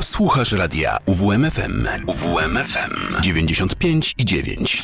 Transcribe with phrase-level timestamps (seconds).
[0.00, 1.86] Słuchasz radia UWMFM.
[2.06, 4.82] UWMFM 95 i 9.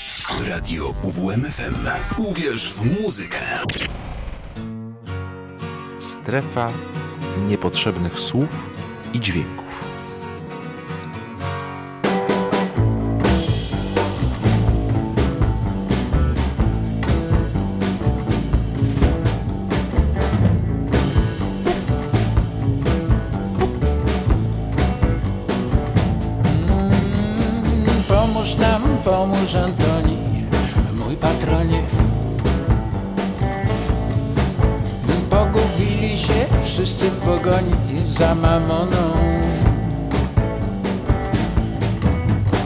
[0.48, 1.74] Radio UWMFM.
[2.16, 3.38] Uwierz w muzykę.
[6.00, 6.72] Strefa
[7.46, 8.70] niepotrzebnych słów
[9.14, 9.84] i dźwięków.
[29.64, 30.18] Antoni,
[30.98, 31.82] mój patronie.
[35.30, 37.74] Pogubili się wszyscy w pogoni
[38.08, 39.12] za mamoną.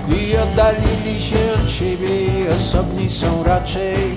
[0.09, 4.17] I oddalili się od siebie i osobni są raczej.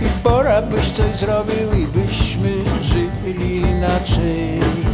[0.00, 2.50] I pora byś coś zrobił i byśmy
[2.82, 4.87] żyli inaczej.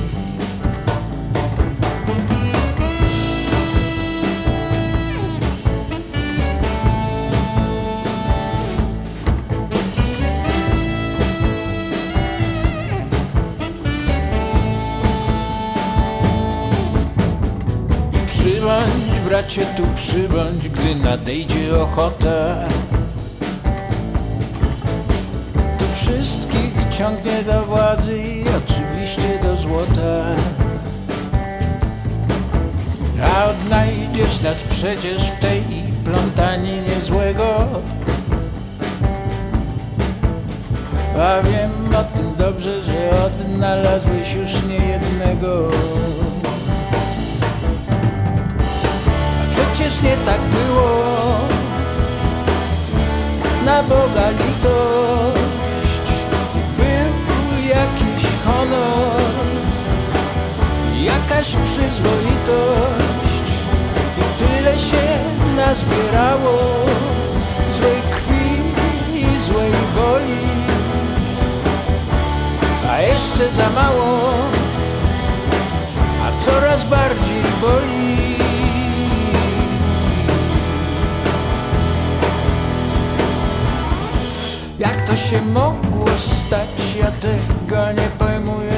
[19.44, 22.68] Bracie, tu przybądź, gdy nadejdzie ochota.
[25.78, 30.24] To wszystkich ciągnie do władzy i oczywiście do złota.
[33.22, 35.62] A odnajdziesz nas przecież w tej
[36.04, 37.66] plątaninie złego.
[41.18, 45.68] A wiem o tym dobrze, że odnalazłeś już niejednego.
[45.68, 46.13] Przecież
[50.02, 51.04] nie tak było.
[53.64, 56.10] Na Boga litość
[56.76, 57.14] Był
[57.68, 59.22] jakiś honor
[61.00, 63.44] Jakaś przyzwoitość.
[64.18, 65.18] I tyle się
[65.56, 66.58] nazbierało
[67.78, 68.62] Złej krwi
[69.20, 70.44] i złej woli.
[72.90, 74.34] A jeszcze za mało
[76.22, 78.23] A coraz bardziej boli
[84.84, 88.72] Jak to się mogło stać, ja tego nie pojmuję.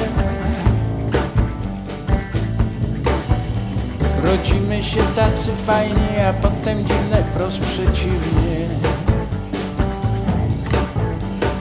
[4.23, 8.67] Rodzimy się tacy fajni, a potem dziwne wprost przeciwnie.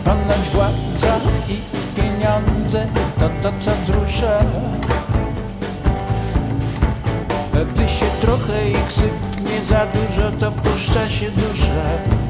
[0.05, 1.61] Ponoć władza i
[1.97, 2.87] pieniądze
[3.19, 4.39] to to co wzrusza.
[7.73, 12.26] Gdy się trochę ich sypnie za dużo, to puszcza się dusza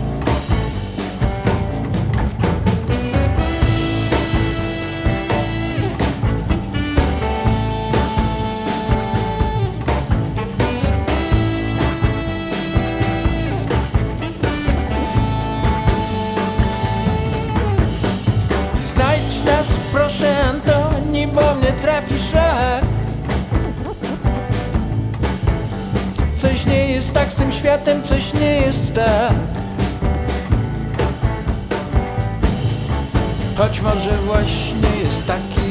[27.66, 29.32] światem, coś nie jest tak.
[33.58, 35.65] Choć może właśnie jest taki,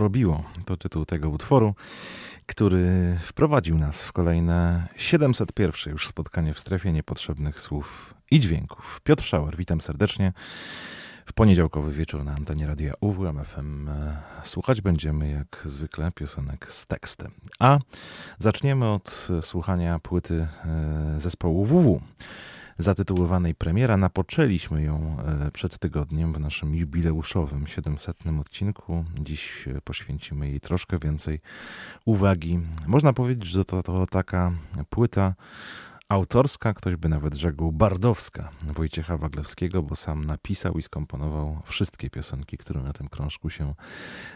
[0.00, 0.44] się porobiło.
[0.66, 1.74] To tytuł tego utworu,
[2.46, 9.00] który wprowadził nas w kolejne 701 już spotkanie w strefie niepotrzebnych słów i dźwięków.
[9.04, 10.32] Piotr Szauer, witam serdecznie.
[11.26, 13.90] W poniedziałkowy wieczór na antenie radia UWM FM
[14.44, 17.32] słuchać będziemy jak zwykle piosenek z tekstem.
[17.58, 17.78] A
[18.38, 22.00] zaczniemy od słuchania płyty e, zespołu WW
[22.82, 23.96] zatytułowanej Premiera.
[23.96, 25.16] Napoczęliśmy ją
[25.46, 29.04] e, przed tygodniem w naszym jubileuszowym 700 odcinku.
[29.20, 31.40] Dziś e, poświęcimy jej troszkę więcej
[32.04, 32.60] uwagi.
[32.86, 34.52] Można powiedzieć, że to, to taka
[34.90, 35.34] płyta
[36.10, 42.58] autorska, ktoś by nawet rzekł bardowska Wojciecha Waglewskiego, bo sam napisał i skomponował wszystkie piosenki,
[42.58, 43.74] które na tym krążku się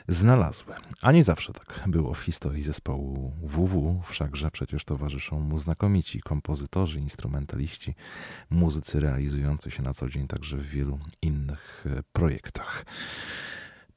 [0.08, 0.74] znalazły.
[1.02, 7.00] A nie zawsze tak było w historii zespołu WW, wszakże przecież towarzyszą mu znakomici kompozytorzy,
[7.00, 7.94] instrumentaliści,
[8.50, 12.84] muzycy realizujący się na co dzień także w wielu innych e, projektach.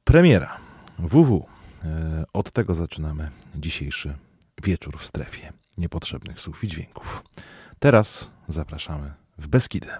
[0.04, 0.58] Premiera
[0.98, 1.46] WW.
[1.84, 4.14] E, od tego zaczynamy dzisiejszy
[4.62, 7.22] wieczór w strefie niepotrzebnych słów i dźwięków.
[7.80, 9.98] Teraz zapraszamy w Beskidę.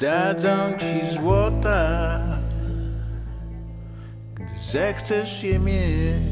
[0.00, 2.18] Dadzą ci złota,
[4.34, 6.30] gdy zechcesz je mieć,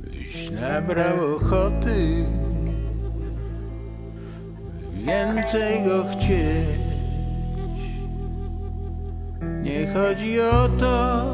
[0.00, 2.26] byś nabrał ochoty,
[4.92, 6.82] więcej go chcieć.
[9.62, 11.24] Nie chodzi o to,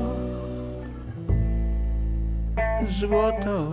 [2.89, 3.71] złoto.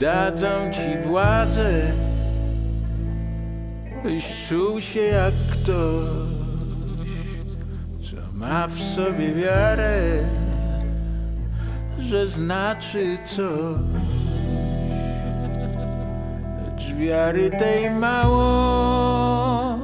[0.00, 1.92] Dadzą ci władzę,
[4.02, 6.08] byś czuł się jak ktoś,
[8.10, 10.02] co ma w sobie wiarę,
[11.98, 13.80] że znaczy coś.
[16.66, 19.78] Lecz wiary tej mało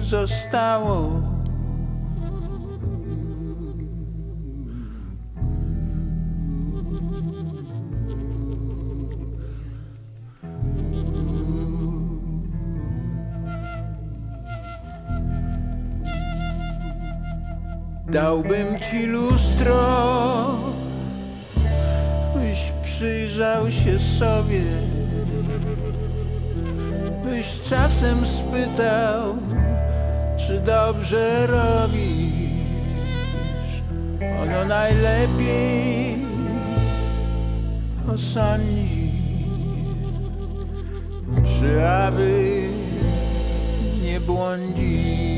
[0.00, 1.27] zostało.
[18.08, 20.58] Dałbym ci lustro,
[22.34, 24.62] byś przyjrzał się sobie,
[27.24, 29.36] byś czasem spytał,
[30.36, 32.12] czy dobrze robisz.
[34.42, 36.18] Ono najlepiej
[38.14, 39.12] osądzi,
[41.44, 42.62] czy aby
[44.02, 45.37] nie błądzić.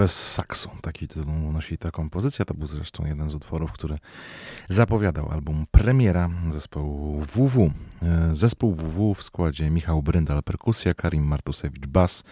[0.00, 0.70] Bez saksu.
[0.82, 2.44] Taki tytuł nosi ta kompozycja.
[2.44, 3.98] To był zresztą jeden z utworów, który
[4.68, 7.72] zapowiadał album Premiera zespołu WW.
[8.02, 12.24] E, zespół WW w składzie Michał Bryndal perkusja, Karim Martusewicz bas,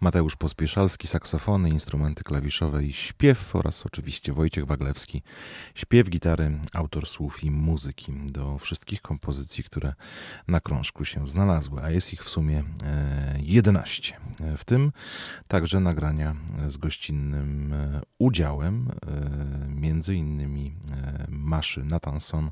[0.00, 5.22] Mateusz Pospieszalski saksofony, instrumenty klawiszowe i śpiew oraz oczywiście Wojciech Waglewski
[5.74, 9.94] śpiew, gitary, autor słów i muzyki do wszystkich kompozycji, które
[10.48, 12.64] na krążku się znalazły, a jest ich w sumie
[13.40, 14.16] 11.
[14.40, 14.92] E, w tym
[15.48, 16.34] także nagrania
[16.68, 16.76] z
[17.12, 18.88] gościnnym e, udziałem
[19.68, 20.74] między innymi
[21.28, 22.50] Maszy Natanson,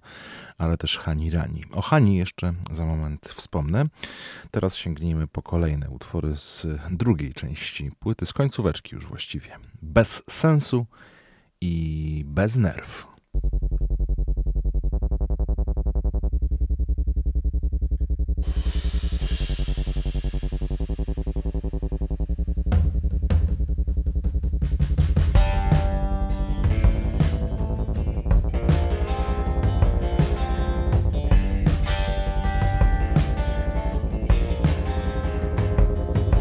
[0.59, 1.65] ale też Hani Rani.
[1.73, 3.85] O Hani jeszcze za moment wspomnę.
[4.51, 9.51] Teraz sięgnijmy po kolejne utwory z drugiej części płyty, z końcóweczki już właściwie.
[9.83, 10.87] Bez sensu
[11.61, 13.11] i bez nerw.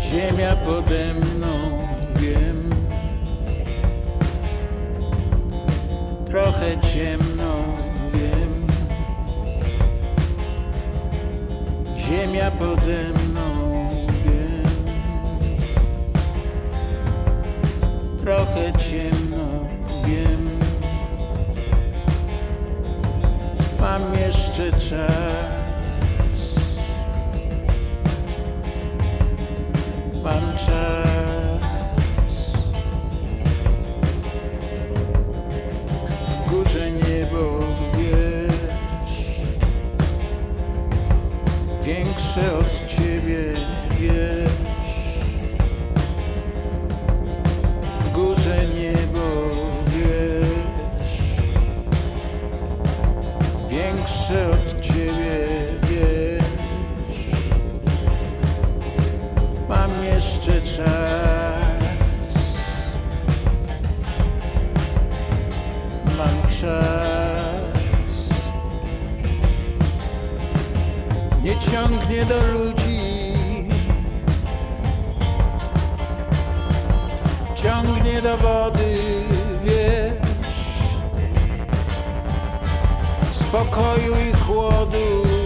[0.09, 2.69] Ziemia pode mną, wiem.
[6.25, 7.53] Trochę ciemno,
[8.13, 8.67] wiem.
[11.97, 13.89] Ziemia pode mną,
[14.25, 14.63] wiem.
[18.21, 19.47] Trochę ciemno,
[20.05, 20.59] wiem.
[23.79, 25.58] Mam jeszcze czas
[30.23, 31.59] Mam czas.
[36.29, 37.59] W górze niebo
[37.97, 38.59] wiesz.
[41.83, 43.53] Większe od ciebie
[43.99, 44.49] wiesz.
[47.99, 49.25] W górze niebo
[49.85, 51.21] wiesz.
[53.69, 54.78] Większe od
[60.85, 62.35] czas
[66.17, 66.51] Mam
[71.43, 73.33] Nie ciągnie do ludzi.
[77.55, 78.97] Ciągnie do wody,
[79.63, 80.29] wiesz.
[83.31, 85.38] Spokoju i chłodu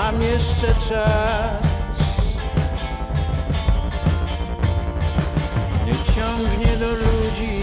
[0.00, 1.66] Mam jeszcze czas.
[5.86, 7.62] Nie ciągnie do ludzi.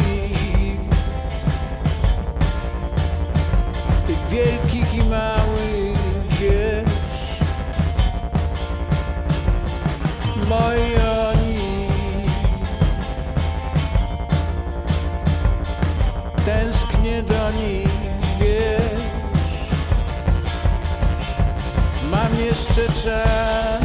[4.07, 7.39] Tych wielkich i małych, wiesz
[10.47, 10.95] Moi
[11.29, 11.87] oni.
[16.45, 17.86] Tęsknię do nich,
[22.57, 23.83] jeszcze czas.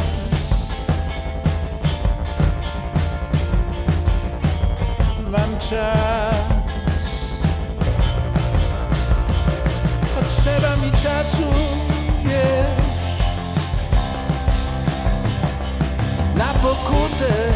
[5.30, 6.34] Mam czas.
[10.14, 11.52] Potrzeba mi czasu,
[12.24, 12.82] wiesz.
[16.36, 17.51] Na pokutę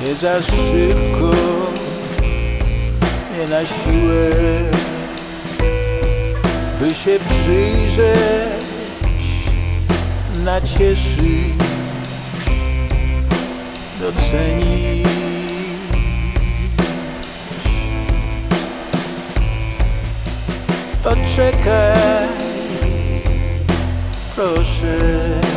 [0.00, 1.30] nie za szybko,
[3.32, 4.30] nie na siłę,
[6.80, 8.18] by się przyjrzeć,
[10.44, 11.54] nacieszyć,
[14.00, 15.04] docenić.
[21.02, 22.28] Poczekaj,
[24.36, 25.53] proszę.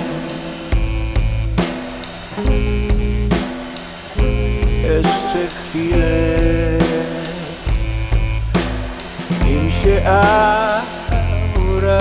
[4.84, 6.80] Jeszcze chwilę,
[9.46, 10.02] nim się
[11.56, 12.00] aura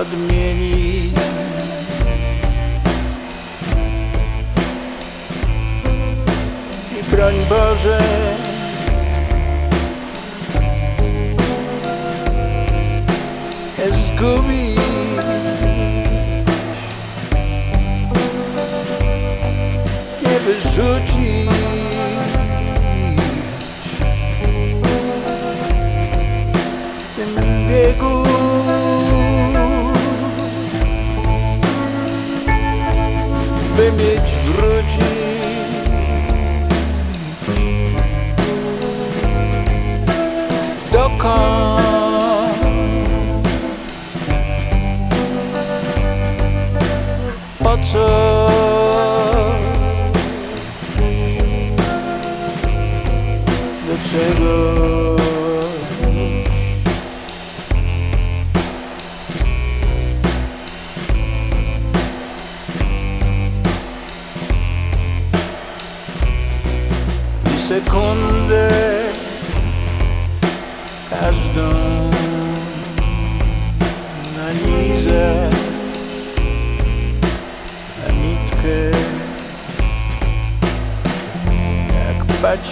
[0.00, 1.12] odmieni.
[6.98, 8.00] I broń Boże,
[13.78, 14.69] nie
[20.50, 21.48] wyrzucić.
[27.16, 28.24] Tym biegu
[33.76, 35.00] by mieć wrócić.
[40.92, 41.89] Dokąd?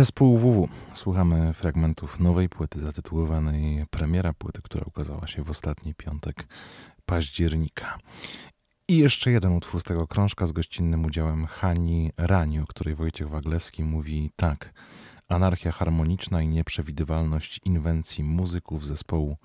[0.00, 0.68] Zespół WW.
[0.94, 6.46] Słuchamy fragmentów nowej płyty zatytułowanej Premiera płyty, która ukazała się w ostatni piątek
[7.06, 7.98] października.
[8.88, 13.28] I jeszcze jeden utwór z tego krążka z gościnnym udziałem Hani Rani, o której Wojciech
[13.28, 14.72] Waglewski mówi tak.
[15.28, 19.36] Anarchia harmoniczna i nieprzewidywalność inwencji muzyków zespołu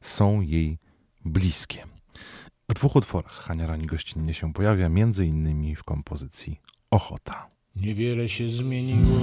[0.00, 0.78] są jej
[1.24, 1.84] bliskie.
[2.70, 7.55] W dwóch utworach Hania Rani gościnnie się pojawia, między innymi w kompozycji Ochota.
[7.82, 9.20] Niewiele się zmieniło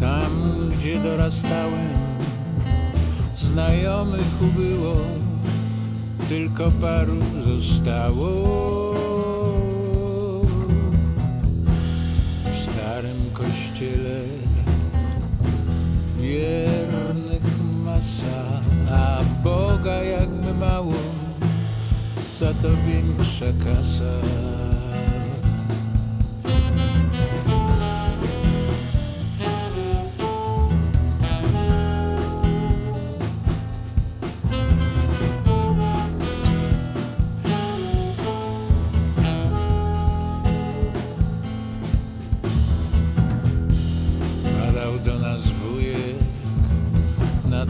[0.00, 0.30] tam,
[0.78, 1.92] gdzie dorastałem.
[3.36, 4.96] Znajomych ubyło,
[6.28, 8.32] tylko paru zostało.
[12.52, 14.20] W starym kościele
[16.20, 17.42] wiernych
[17.84, 20.94] masa, a Boga jakby mało,
[22.40, 24.61] za to większa kasa.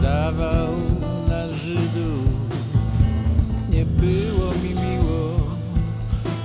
[0.03, 0.75] dawał
[1.27, 2.27] na Żydów.
[3.69, 5.39] Nie było mi miło,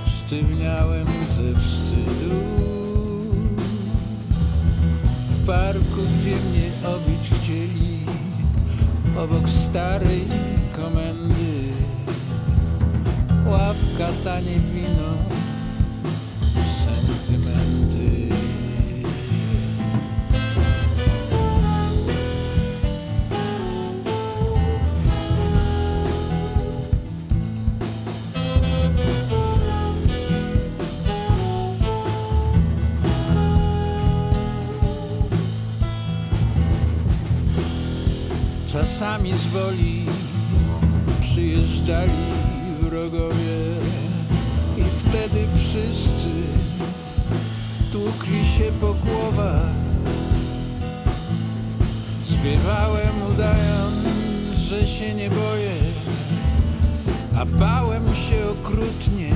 [0.05, 2.39] sztywniałem ze wstydu.
[5.29, 8.05] W parku, gdzie mnie obić chcieli,
[9.17, 10.25] obok starej
[10.75, 11.73] komendy,
[13.45, 15.28] ławka tanie wino
[38.89, 40.05] Czasami z woli
[41.21, 42.11] przyjeżdżali
[42.79, 43.57] wrogowie
[44.77, 46.29] i wtedy wszyscy
[47.91, 49.69] tłukli się po głowach.
[52.27, 53.95] Zwiewałem udając,
[54.57, 55.75] że się nie boję,
[57.37, 59.33] a bałem się okrutnie.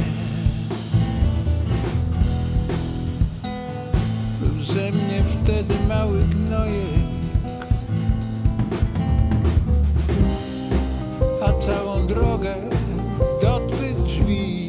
[4.61, 7.02] Ze mnie wtedy mały gnojek.
[11.65, 12.55] Całą drogę
[13.41, 14.62] do twych drzwi.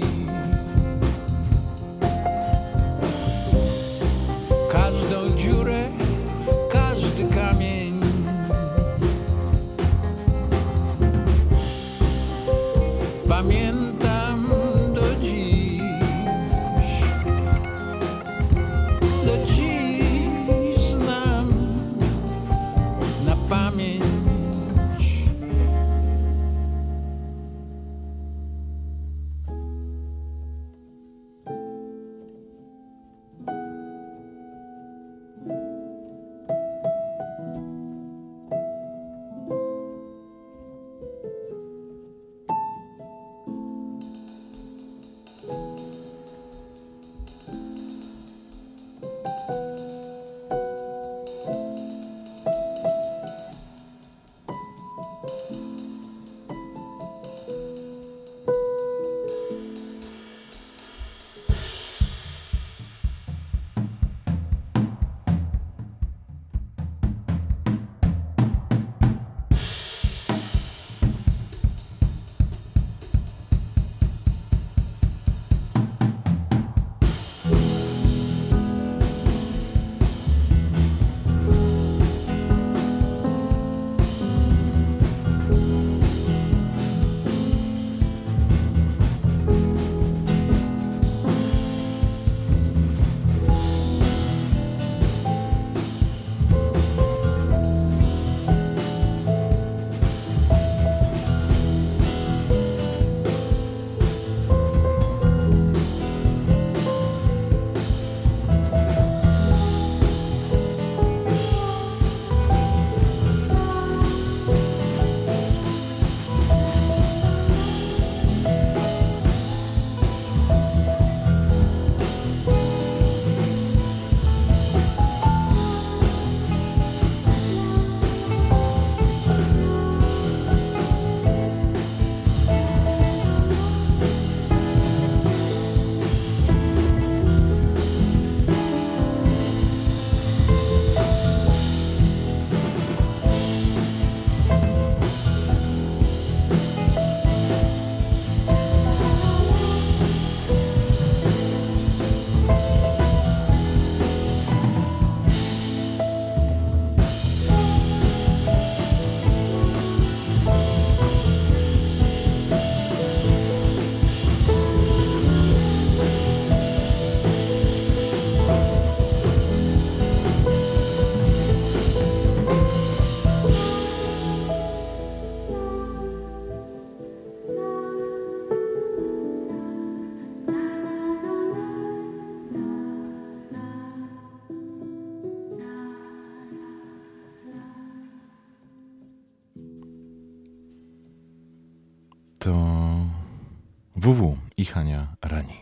[194.65, 195.54] I Hania Rani.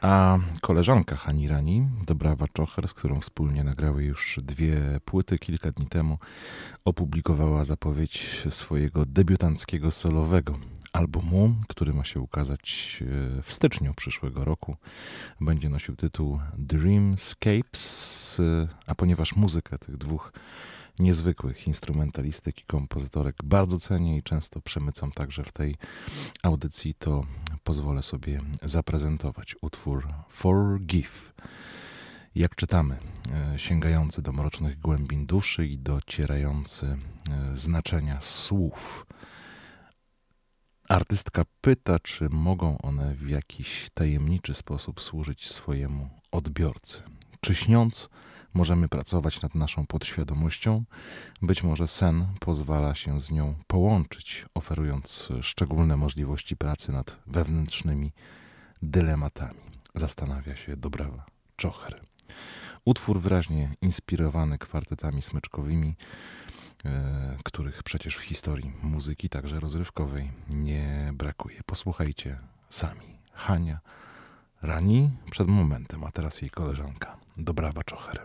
[0.00, 5.86] A koleżanka Hani Rani, Dobrawa Czocher, z którą wspólnie nagrały już dwie płyty kilka dni
[5.86, 6.18] temu,
[6.84, 10.58] opublikowała zapowiedź swojego debiutanckiego solowego
[10.92, 14.76] albumu, który ma się ukazać e, w styczniu przyszłego roku.
[15.40, 20.32] Będzie nosił tytuł Dreamscapes, e, a ponieważ muzykę tych dwóch
[20.98, 25.76] niezwykłych instrumentalistek i kompozytorek bardzo cenię i często przemycam także w tej
[26.42, 27.26] audycji, to
[27.64, 31.34] pozwolę sobie zaprezentować utwór Forgive.
[32.34, 32.98] Jak czytamy,
[33.32, 39.06] e, sięgający do mrocznych głębin duszy i docierający e, znaczenia słów.
[40.88, 47.02] Artystka pyta, czy mogą one w jakiś tajemniczy sposób służyć swojemu odbiorcy.
[47.40, 48.08] Czy śniąc,
[48.54, 50.84] możemy pracować nad naszą podświadomością?
[51.42, 58.12] Być może sen pozwala się z nią połączyć, oferując szczególne możliwości pracy nad wewnętrznymi
[58.82, 59.60] dylematami.
[59.94, 61.26] Zastanawia się Dobrawa
[61.56, 62.00] Czocher.
[62.84, 65.96] Utwór wyraźnie inspirowany kwartetami smyczkowymi,
[66.84, 71.60] e, których przecież w historii muzyki, także rozrywkowej, nie brakuje.
[71.66, 72.38] Posłuchajcie
[72.68, 73.18] sami.
[73.32, 73.80] Hania
[74.62, 78.22] rani przed momentem, a teraz jej koleżanka, Dobrawa Czocher.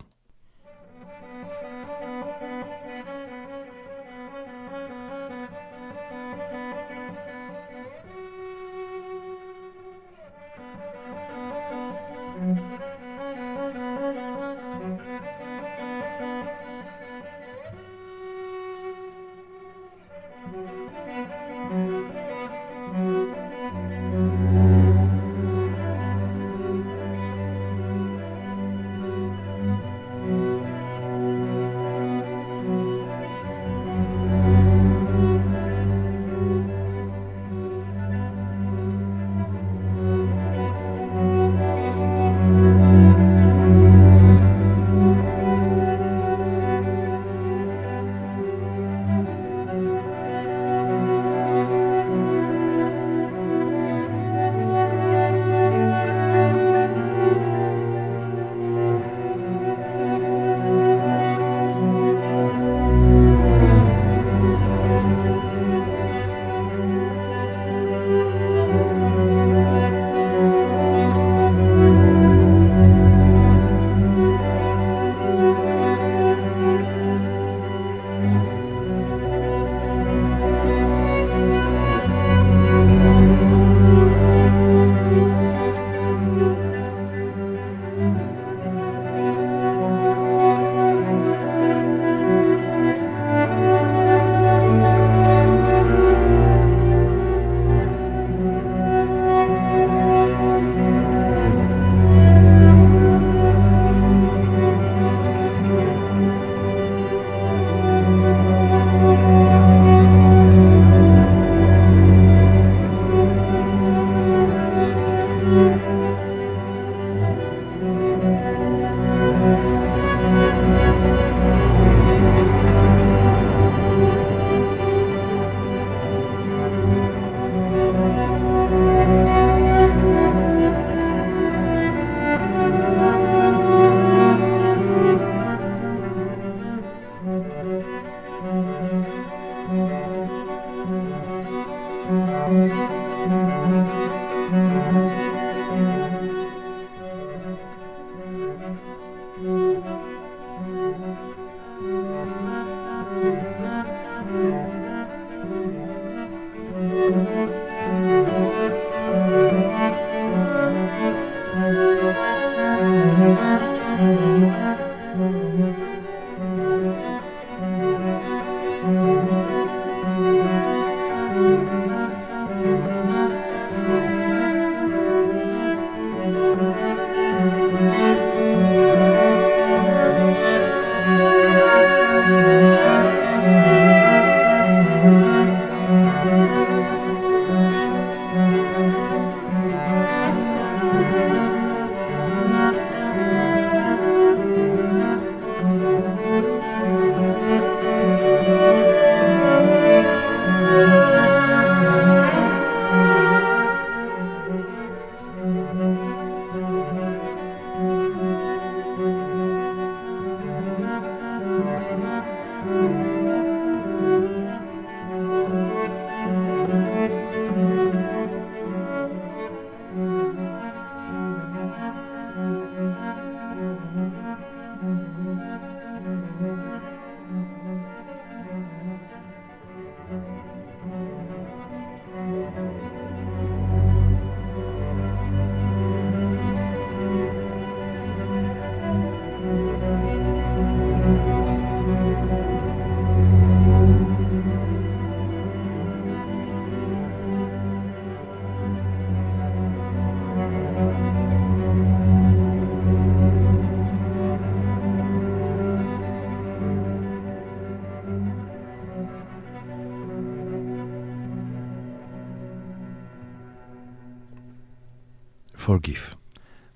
[265.69, 266.15] Forgive.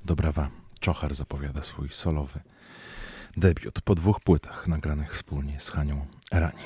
[0.06, 2.40] Dobrawa Czochar zapowiada swój solowy
[3.38, 6.62] debiut po dwóch płytach nagranych wspólnie z Hanią Erani.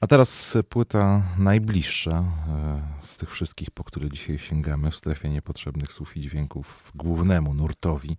[0.00, 5.92] A teraz płyta najbliższa e, z tych wszystkich, po które dzisiaj sięgamy w strefie niepotrzebnych
[5.92, 8.16] słów i dźwięków głównemu nurtowi,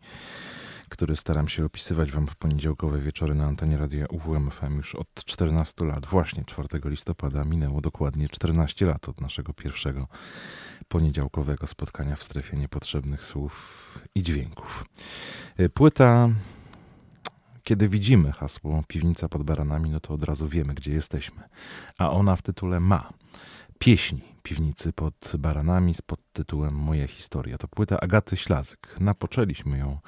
[0.90, 5.86] który staram się opisywać Wam w poniedziałkowe wieczory na antenie radia UWMFM już od 14
[5.86, 6.06] lat.
[6.06, 10.08] Właśnie 4 listopada minęło dokładnie 14 lat od naszego pierwszego
[10.88, 13.54] poniedziałkowego spotkania w strefie niepotrzebnych słów
[14.16, 14.86] i dźwięków.
[15.58, 16.30] E, płyta
[17.64, 21.44] kiedy widzimy hasło piwnica pod baranami, no to od razu wiemy, gdzie jesteśmy.
[21.98, 23.10] A ona w tytule ma
[23.80, 27.58] pieśni piwnicy pod baranami z podtytułem Moja historia.
[27.58, 28.96] To płyta Agaty Ślazyk.
[29.00, 30.00] Napoczęliśmy ją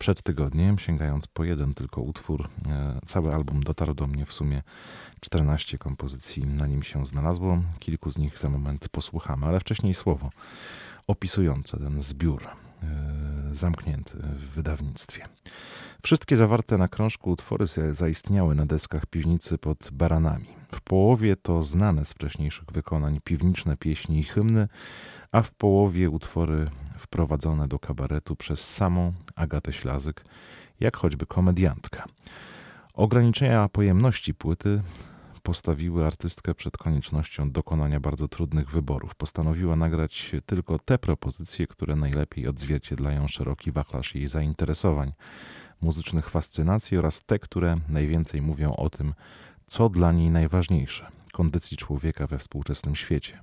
[0.00, 2.48] przed tygodniem, sięgając po jeden tylko utwór.
[2.68, 4.62] E, cały album dotarł do mnie w sumie
[5.20, 7.62] 14 kompozycji na nim się znalazło.
[7.78, 10.30] Kilku z nich za moment posłuchamy, ale wcześniej słowo
[11.06, 12.88] opisujące ten zbiór e,
[13.52, 15.28] zamknięty w wydawnictwie.
[16.02, 20.46] Wszystkie zawarte na krążku utwory zaistniały na deskach piwnicy pod baranami.
[20.74, 24.68] W połowie to znane z wcześniejszych wykonań piwniczne pieśni i hymny,
[25.32, 30.24] a w połowie utwory wprowadzone do kabaretu przez samą Agatę Ślazyk,
[30.80, 32.04] jak choćby komediantka.
[32.94, 34.82] Ograniczenia pojemności płyty
[35.42, 39.14] postawiły artystkę przed koniecznością dokonania bardzo trudnych wyborów.
[39.14, 45.12] Postanowiła nagrać tylko te propozycje, które najlepiej odzwierciedlają szeroki wachlarz jej zainteresowań
[45.80, 49.14] muzycznych fascynacji oraz te, które najwięcej mówią o tym,
[49.66, 53.40] co dla niej najważniejsze kondycji człowieka we współczesnym świecie.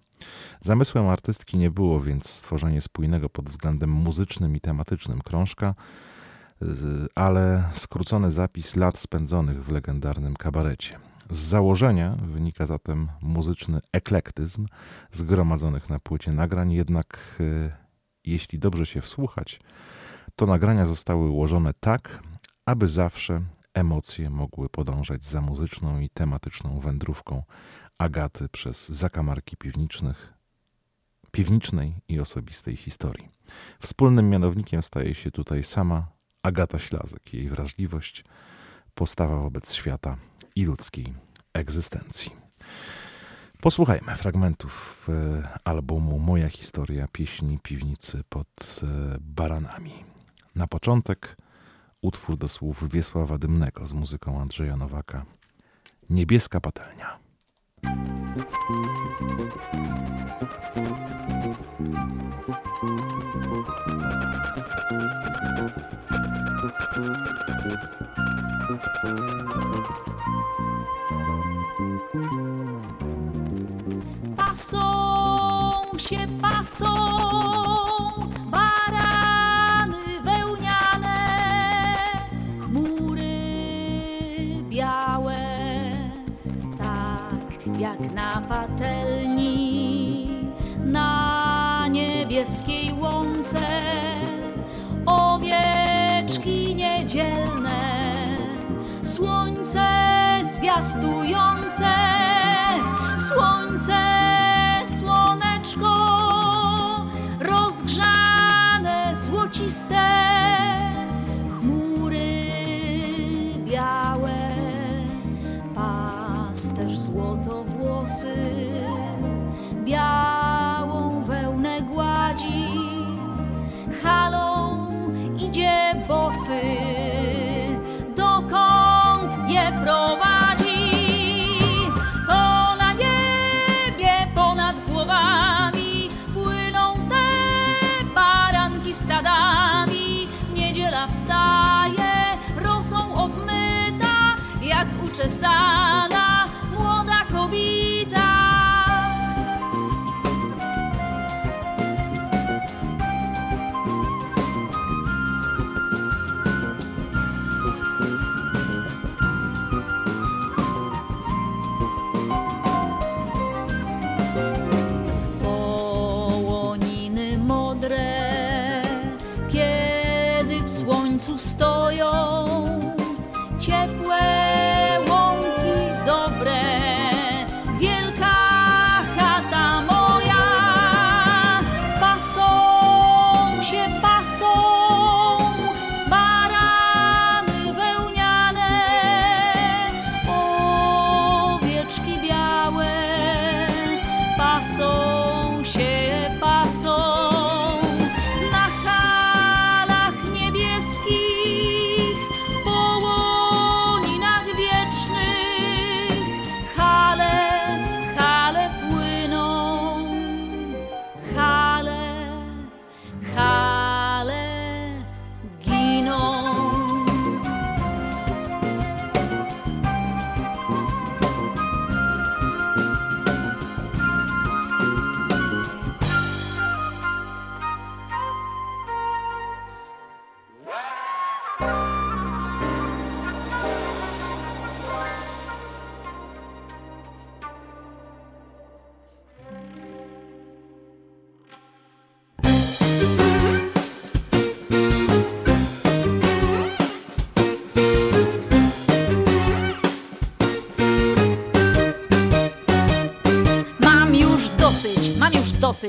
[0.59, 5.75] Zamysłem artystki nie było więc stworzenie spójnego pod względem muzycznym i tematycznym krążka,
[7.15, 10.99] ale skrócony zapis lat spędzonych w legendarnym kabarecie.
[11.29, 14.67] Z założenia wynika zatem muzyczny eklektyzm
[15.11, 17.71] zgromadzonych na płycie nagrań, jednak e,
[18.25, 19.59] jeśli dobrze się wsłuchać,
[20.35, 22.23] to nagrania zostały ułożone tak,
[22.65, 23.41] aby zawsze
[23.73, 27.43] emocje mogły podążać za muzyczną i tematyczną wędrówką
[27.97, 30.33] Agaty przez zakamarki piwniczych,
[31.31, 33.29] piwnicznej i osobistej historii.
[33.79, 36.07] Wspólnym mianownikiem staje się tutaj sama
[36.43, 38.23] Agata Ślazek, jej wrażliwość,
[38.95, 40.17] postawa wobec świata
[40.55, 41.13] i ludzkiej
[41.53, 42.31] egzystencji.
[43.61, 49.93] Posłuchajmy fragmentów e, albumu Moja historia pieśni piwnicy pod e, baranami.
[50.55, 51.37] Na początek
[52.01, 55.25] utwór do słów Wiesława Dymnego z muzyką Andrzeja Nowaka.
[56.09, 57.26] Niebieska patelnia.
[74.35, 77.46] Passou, che passou.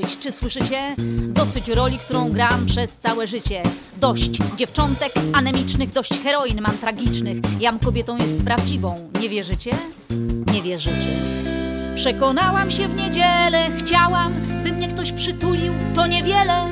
[0.01, 0.95] Dosyć, czy słyszycie?
[1.27, 3.63] Dosyć roli, którą gram przez całe życie.
[3.97, 7.37] Dość dziewczątek anemicznych, dość heroin mam tragicznych.
[7.59, 9.71] Jam kobietą jest prawdziwą, nie wierzycie?
[10.53, 11.19] Nie wierzycie.
[11.95, 14.33] Przekonałam się w niedzielę, chciałam,
[14.63, 16.67] by mnie ktoś przytulił, to niewiele.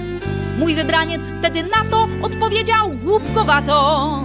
[0.60, 4.20] Mój wybraniec wtedy na to odpowiedział głupkowato.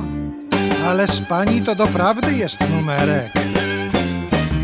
[0.87, 3.33] Ale z pani to doprawdy jest numerek.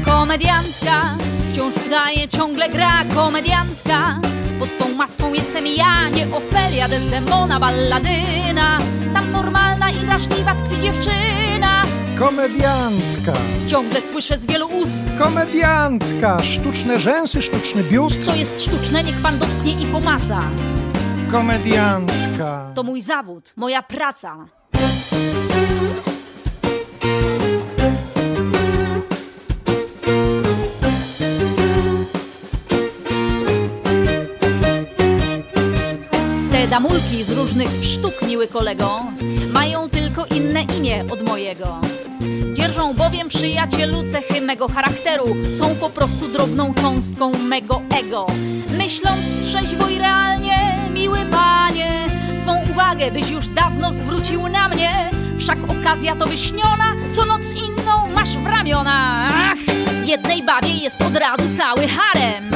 [0.05, 1.03] Komediantka
[1.59, 4.20] wciąż udaje, ciągle gra komediantka.
[4.59, 8.78] Pod tą maską jestem ja, nie Ofelia, Desdemona, balladyna.
[9.14, 11.82] Tam normalna i wrażliwa tkwi dziewczyna.
[12.18, 13.32] Komediantka,
[13.66, 18.26] Ciągle słyszę z wielu ust, komediantka, sztuczne rzęsy, sztuczny biust.
[18.26, 20.40] to jest sztuczne, niech pan dotknie i pomaca.
[21.30, 22.72] Komediantka.
[22.74, 24.46] To mój zawód, moja praca.
[36.70, 39.02] Damulki z różnych sztuk, miły kolego,
[39.52, 41.80] mają tylko inne imię od mojego.
[42.54, 48.26] Dzierżą bowiem przyjacielu cechy mego charakteru, są po prostu drobną cząstką mego ego.
[48.78, 55.10] Myśląc trzeźwo i realnie, miły panie, swą uwagę byś już dawno zwrócił na mnie.
[55.38, 59.58] Wszak okazja to wyśniona, co noc inną masz w ramionach.
[60.04, 62.50] W jednej babie jest od razu cały harem.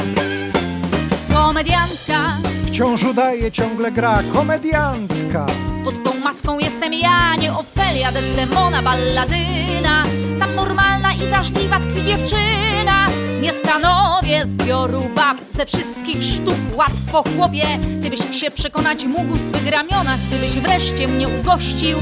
[1.33, 2.37] Komediantka,
[2.73, 4.23] Wciąż udaje, ciągle gra.
[4.33, 5.45] Komediantka.
[5.83, 10.03] pod tą maską jestem ja, nie Ofelia, Desdemona, balladyna.
[10.39, 13.07] Tam normalna i wrażliwa tkwi dziewczyna.
[13.41, 17.65] Nie stanowię zbioru bab ze wszystkich sztuk łatwo chłopie.
[17.99, 21.97] Gdybyś się przekonać mógł w swych ramionach, gdybyś wreszcie mnie ugościł,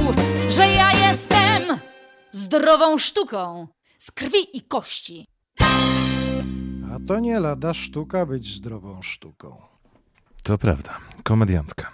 [0.50, 1.80] że ja jestem
[2.32, 3.68] zdrową sztuką
[3.98, 5.28] z krwi i kości.
[6.94, 9.71] A to nie lada sztuka być zdrową sztuką.
[10.44, 11.88] To prawda, komediantka.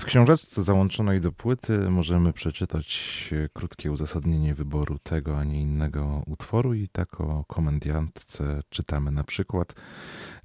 [0.00, 6.22] W książeczce załączonej do płyty możemy przeczytać e, krótkie uzasadnienie wyboru tego, a nie innego
[6.26, 9.74] utworu i tak o komediantce czytamy na przykład,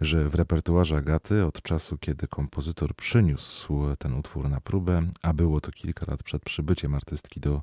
[0.01, 5.61] że w repertuarze Agaty od czasu, kiedy kompozytor przyniósł ten utwór na próbę, a było
[5.61, 7.61] to kilka lat przed przybyciem artystki do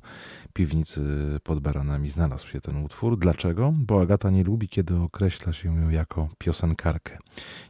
[0.53, 1.01] piwnicy
[1.43, 3.19] pod Baranami, znalazł się ten utwór.
[3.19, 3.73] Dlaczego?
[3.77, 7.17] Bo Agata nie lubi, kiedy określa się ją jako piosenkarkę.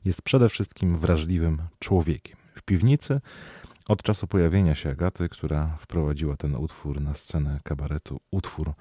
[0.05, 2.37] Jest przede wszystkim wrażliwym człowiekiem.
[2.55, 3.21] W piwnicy
[3.87, 8.73] od czasu pojawienia się Agaty, która wprowadziła ten utwór na scenę kabaretu, utwór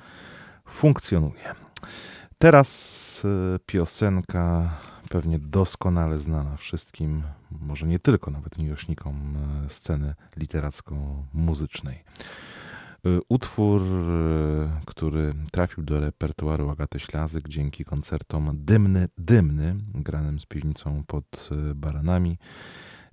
[0.68, 1.54] funkcjonuje.
[2.38, 4.70] Teraz e, piosenka
[5.08, 11.94] pewnie doskonale znana wszystkim, może nie tylko nawet miłośnikom e, sceny literacko-muzycznej.
[11.94, 12.04] E,
[13.28, 13.82] Utwór,
[14.86, 22.38] który trafił do repertuaru Agaty Ślazyk dzięki koncertom Dymny, Dymny, granym z piwnicą pod Baranami.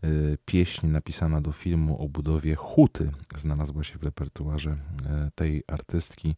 [0.03, 0.07] E,
[0.45, 6.35] Pieśń napisana do filmu o budowie huty znalazła się w repertuarze e, tej artystki.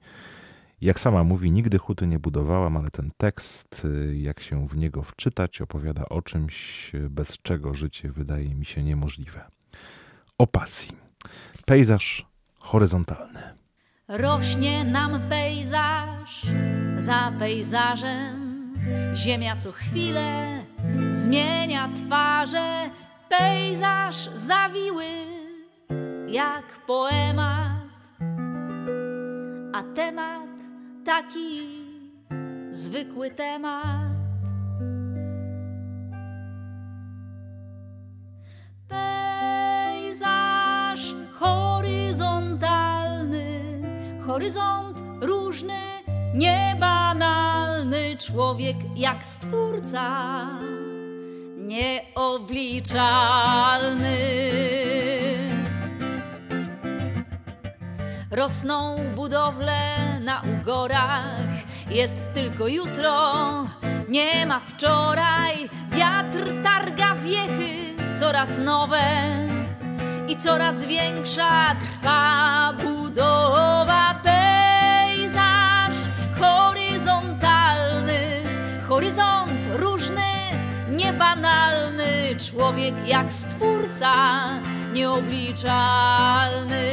[0.84, 5.03] Jak sama mówi, nigdy huty nie budowałam, ale ten tekst, y, jak się w niego
[5.03, 9.45] wczytać, opowiada o czymś, y, bez czego życie wydaje mi się niemożliwe.
[10.38, 10.91] O pasji.
[11.66, 12.26] Pejzaż
[12.59, 13.39] horyzontalny.
[14.07, 16.45] Rośnie nam pejzaż
[16.97, 18.74] za pejzażem.
[19.16, 20.64] Ziemia co chwilę
[21.11, 22.89] zmienia twarze.
[23.38, 25.05] Pejzaż zawiły
[26.27, 28.19] jak poemat,
[29.73, 30.49] a temat
[31.05, 31.61] taki
[32.69, 34.13] zwykły temat.
[38.88, 43.81] Pejzaż horyzontalny,
[44.25, 45.79] horyzont różny,
[46.34, 50.47] niebanalny, człowiek jak stwórca,
[51.64, 54.18] nieobliczalny.
[58.32, 59.80] Rosną budowle
[60.20, 61.53] na ugorach,
[61.89, 63.34] jest tylko jutro,
[64.09, 65.70] nie ma wczoraj.
[65.91, 69.03] Wiatr targa wiechy, coraz nowe
[70.28, 74.22] i coraz większa trwa budowa.
[74.24, 75.95] Pejzaż
[76.39, 78.43] horyzontalny,
[78.88, 79.62] horyzont różny,
[81.04, 84.14] niebanalny, człowiek jak stwórca
[84.93, 86.88] nieobliczalny.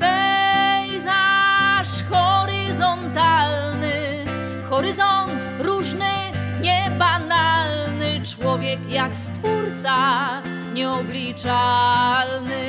[0.00, 4.24] Pejzaż horyzontalny,
[4.70, 6.12] horyzont różny,
[6.60, 9.96] niebanalny, człowiek jak stwórca
[10.74, 12.66] nieobliczalny.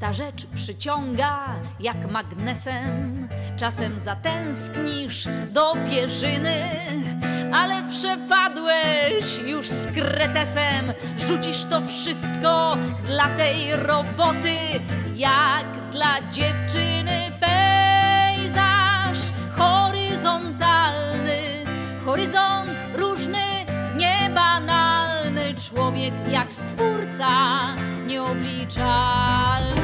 [0.00, 3.28] Ta rzecz przyciąga jak magnesem
[3.62, 6.70] czasem zatęsknisz do pierzyny,
[7.54, 14.56] ale przepadłeś już z kretesem, rzucisz to wszystko dla tej roboty,
[15.16, 17.32] jak dla dziewczyny.
[17.40, 19.18] Pejzaż
[19.56, 21.64] horyzontalny,
[22.04, 23.44] horyzont różny,
[23.96, 27.28] niebanalny, człowiek jak stwórca
[28.06, 29.81] nieobliczalny.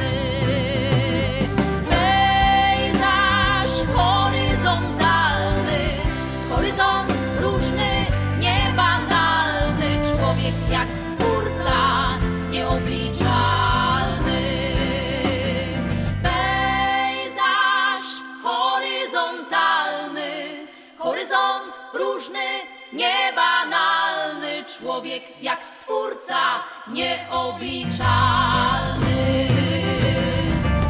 [25.09, 26.39] Człowiek jak stwórca
[26.87, 29.47] nieobliczalny.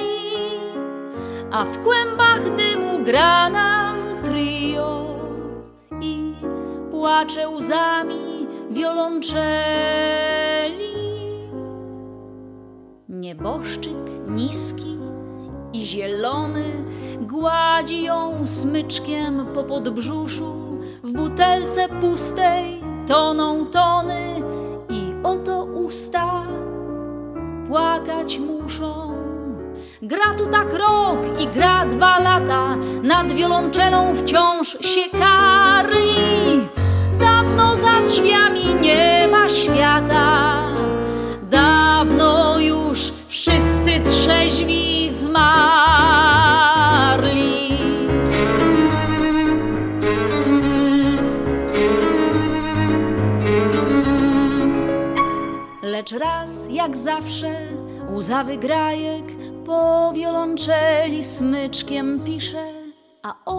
[1.51, 5.05] a w kłębach dymu gra nam trio
[6.01, 6.48] i
[6.99, 9.39] płacze łzami wiolonczeli.
[13.09, 14.97] Nieboszczyk niski
[15.73, 16.63] i zielony
[17.21, 20.53] gładzi ją smyczkiem po podbrzuszu,
[21.03, 24.41] w butelce pustej toną tony
[24.89, 26.43] i oto usta
[27.67, 29.13] płakać muszą.
[30.01, 36.78] Gra tu tak rok i gra dwa lata, nad wiolonczelą wciąż się karli.
[37.20, 40.67] Dawno za drzwiami nie ma świata,
[41.43, 45.39] dawno już wszyscy trzeźwi zmarli.
[55.84, 57.67] Lecz raz, jak zawsze,
[58.15, 59.26] łzawy grajek
[59.65, 62.74] po wiolonczeli smyczkiem pisze,
[63.24, 63.59] a ona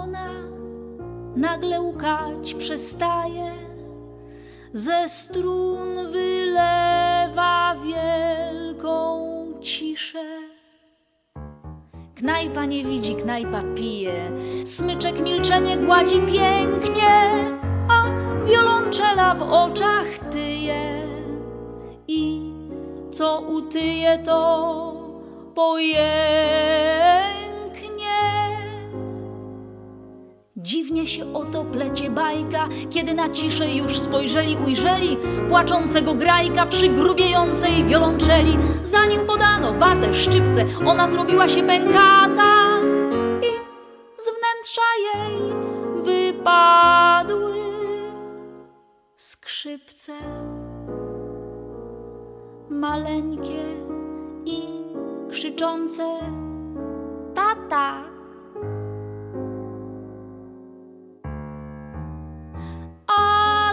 [1.40, 3.52] nagle łkać przestaje.
[4.72, 9.26] Ze strun wylewa wielką
[9.60, 10.24] ciszę.
[12.14, 14.30] Knajpa nie widzi, knajpa pije,
[14.64, 17.30] smyczek milczenie gładzi pięknie,
[17.88, 18.04] a
[18.44, 21.02] wiolonczela w oczach tyje.
[22.08, 22.40] I
[23.12, 24.92] co utyje, to
[25.54, 27.29] pojęknie.
[30.62, 35.16] Dziwnie się oto plecie bajka, kiedy na ciszę już spojrzeli, ujrzeli
[35.48, 38.58] płaczącego grajka przy grubiejącej wiolonczeli.
[38.84, 42.80] Zanim podano watę, szczypce, ona zrobiła się pękata
[43.42, 43.50] i
[44.16, 44.82] z wnętrza
[45.14, 45.52] jej
[46.04, 47.54] wypadły
[49.16, 50.12] skrzypce
[52.70, 53.62] maleńkie
[54.44, 54.62] i
[55.30, 56.04] krzyczące
[57.34, 58.09] tata.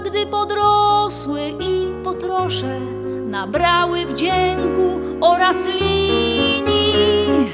[0.10, 2.80] Gdy podrosły i potrosze
[3.26, 7.52] nabrały wdzięku oraz linii.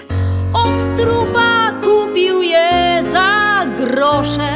[0.54, 4.54] Od trupa kupił je za grosze.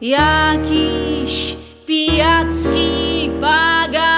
[0.00, 4.15] Jakiś pijacki Paganini.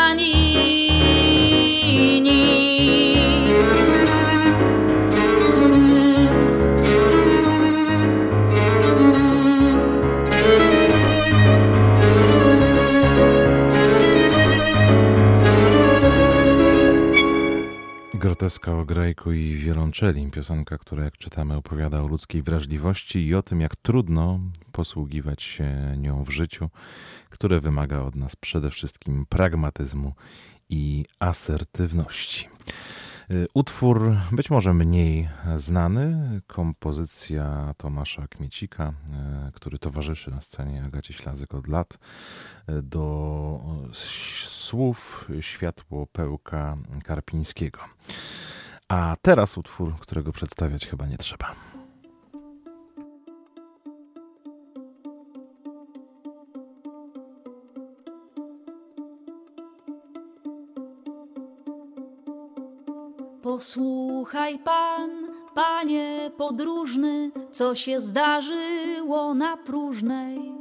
[18.39, 20.31] Groteska o grajku i wiolonczeli.
[20.31, 24.41] Piosenka, która jak czytamy opowiada o ludzkiej wrażliwości i o tym, jak trudno
[24.73, 26.69] posługiwać się nią w życiu,
[27.31, 30.15] które wymaga od nas przede wszystkim pragmatyzmu
[30.69, 32.49] i asertywności.
[33.31, 38.93] Y, utwór być może mniej znany, kompozycja Tomasza Kmiecika,
[39.49, 41.99] y, który towarzyszy na scenie Agacie Ślazyk od lat,
[42.69, 43.61] y, do
[43.93, 47.79] słów Światło Pełka Karpińskiego.
[48.89, 51.68] A teraz utwór, którego przedstawiać chyba nie trzeba.
[63.59, 65.11] Posłuchaj pan,
[65.55, 70.53] panie podróżny, co się zdarzyło na próżnej.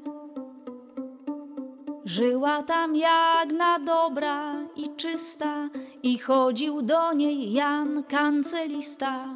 [2.06, 5.70] Żyła tam Jagna dobra i czysta
[6.04, 9.34] i chodził do niej Jan kancelista.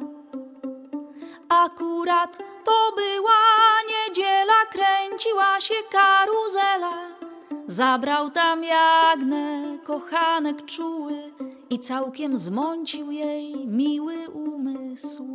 [1.48, 3.42] Akurat to była
[3.88, 7.21] niedziela, kręciła się karuzela.
[7.66, 11.32] Zabrał tam Jagnę, kochanek czuły,
[11.70, 15.34] i całkiem zmącił jej miły umysł.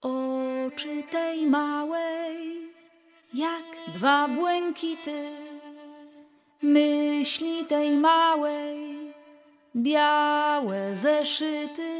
[0.00, 2.72] Oczy tej małej,
[3.34, 5.30] jak dwa błękity,
[6.62, 9.12] myśli tej małej,
[9.76, 11.92] białe zeszyty,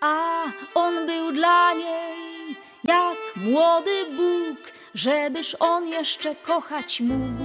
[0.00, 0.44] a
[0.74, 2.56] on był dla niej
[2.88, 7.44] jak młody Bóg, żebyż on jeszcze kochać mógł.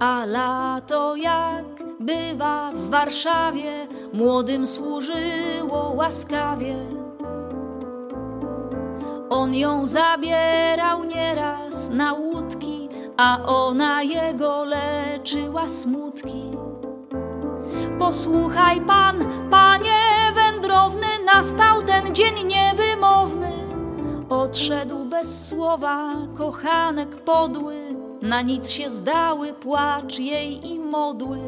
[0.00, 1.64] A lato jak
[2.00, 6.76] bywa w Warszawie, młodym służyło łaskawie.
[9.30, 16.67] On ją zabierał nieraz na łódki, a ona jego leczyła smutki.
[17.98, 19.16] Posłuchaj pan,
[19.50, 20.00] panie
[20.34, 23.52] wędrowny, nastał ten dzień niewymowny.
[24.28, 27.74] Odszedł bez słowa kochanek podły,
[28.22, 31.38] na nic się zdały płacz jej i modły.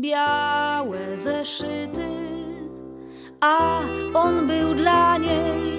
[0.00, 2.08] Białe zeszyty,
[3.40, 3.80] a
[4.14, 5.78] on był dla niej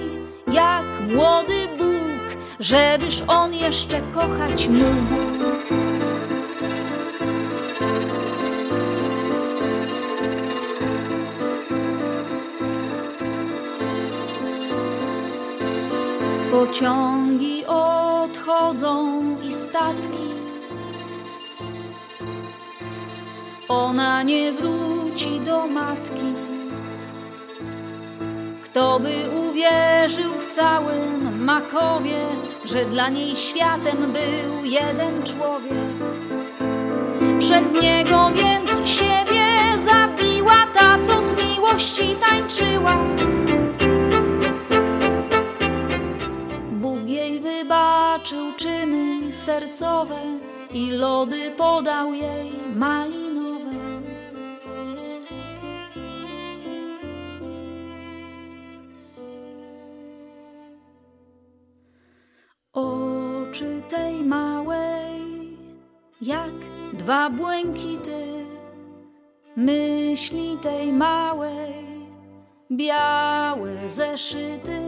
[0.52, 5.40] jak młody Bóg, żebyż on jeszcze kochać mógł.
[16.52, 20.39] Pociągi odchodzą i statki.
[23.90, 26.34] Ona nie wróci do matki.
[28.64, 32.26] Kto by uwierzył w całym Makowie,
[32.66, 35.98] że dla niej światem był jeden człowiek?
[37.40, 42.96] Przez niego więc siebie zabiła ta, co z miłości tańczyła.
[46.72, 50.20] Bóg jej wybaczył czyny sercowe
[50.74, 53.19] i lody podał jej malinowe.
[66.22, 66.52] Jak
[66.94, 68.46] dwa błękity,
[69.56, 71.74] myśli tej małej,
[72.72, 74.80] białe zeszyty,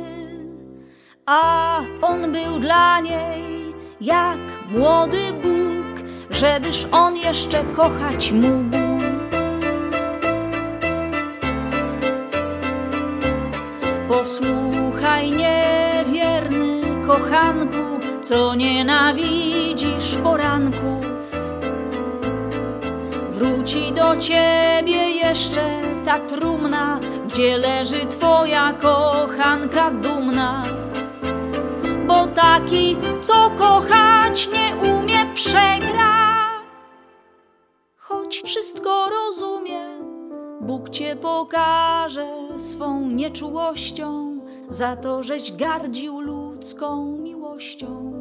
[1.26, 4.38] a on był dla niej jak
[4.72, 8.78] młody Bóg, żebyż on jeszcze kochać mógł.
[14.08, 21.11] Posłuchaj, niewierny kochanku, co nienawidzisz poranków.
[23.72, 30.64] Wróci do ciebie jeszcze ta trumna, gdzie leży twoja kochanka dumna.
[32.08, 36.50] Bo taki, co kochać nie umie, przegra.
[37.98, 39.88] Choć wszystko rozumie,
[40.62, 48.21] Bóg cię pokaże swą nieczułością za to, żeś gardził ludzką miłością.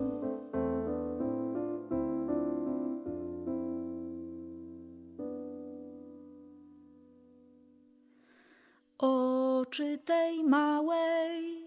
[9.70, 11.62] Oczy tej małej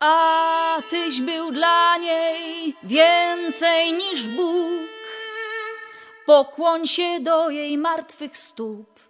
[0.00, 4.88] a tyś był dla niej więcej niż Bóg.
[6.26, 9.05] Pokłoń się do jej martwych stóp.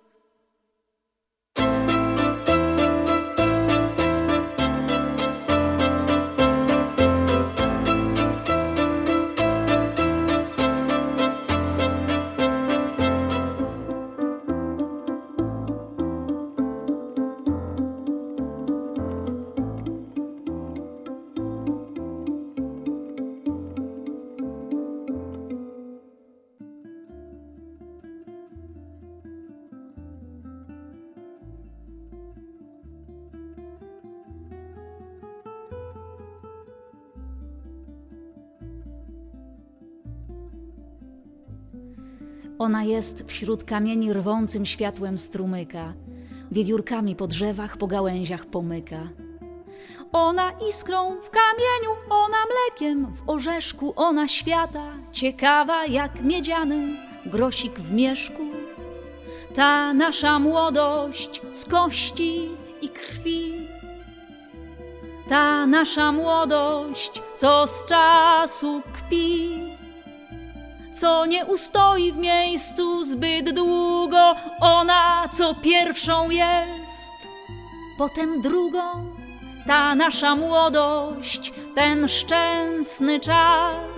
[42.58, 45.94] Ona jest wśród kamieni rwącym światłem strumyka,
[46.52, 49.08] wiewiórkami po drzewach, po gałęziach pomyka.
[50.12, 56.96] Ona iskrą w kamieniu, ona mlekiem w orzeszku, ona świata, ciekawa jak miedziany
[57.26, 58.42] grosik w mieszku.
[59.54, 62.48] Ta nasza młodość z kości
[62.82, 63.68] i krwi.
[65.28, 69.75] Ta nasza młodość, co z czasu kpi
[71.00, 77.12] co nie ustoi w miejscu zbyt długo, ona co pierwszą jest,
[77.98, 78.80] potem drugą,
[79.66, 83.95] ta nasza młodość, ten szczęsny czas,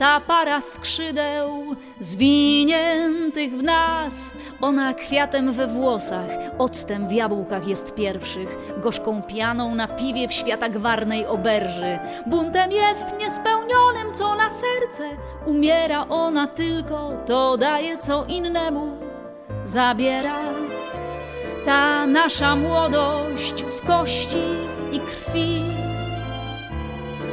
[0.00, 8.58] ta para skrzydeł zwiniętych w nas, ona kwiatem we włosach, octem w jabłkach jest pierwszych,
[8.82, 11.98] gorzką pianą na piwie w świata gwarnej oberży.
[12.26, 15.08] Buntem jest niespełnionym, co na serce
[15.46, 18.96] umiera ona tylko, to daje co innemu
[19.64, 20.38] zabiera.
[21.64, 24.38] Ta nasza młodość z kości
[24.92, 25.69] i krwi,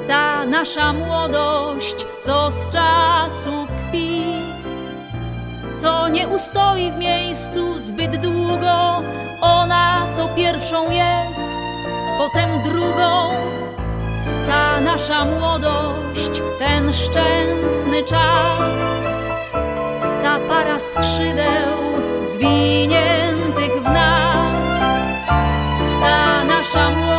[0.08, 4.38] ta nasza młodość, co z czasu kpi
[5.78, 9.02] co nie ustoi w miejscu zbyt długo.
[9.42, 11.42] Ona, co pierwszą jest,
[12.18, 13.30] potem drugą.
[14.48, 19.04] Ta nasza młodość, ten szczęsny czas,
[20.24, 21.78] ta para skrzydeł
[22.24, 24.82] zwiniętych w nas,
[26.02, 27.17] ta nasza młodość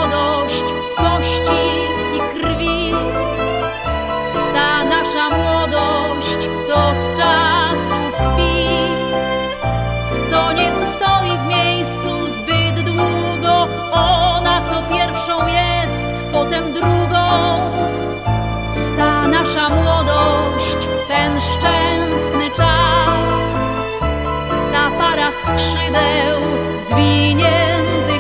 [25.44, 26.40] skrzydeł
[26.78, 28.17] zwiniętych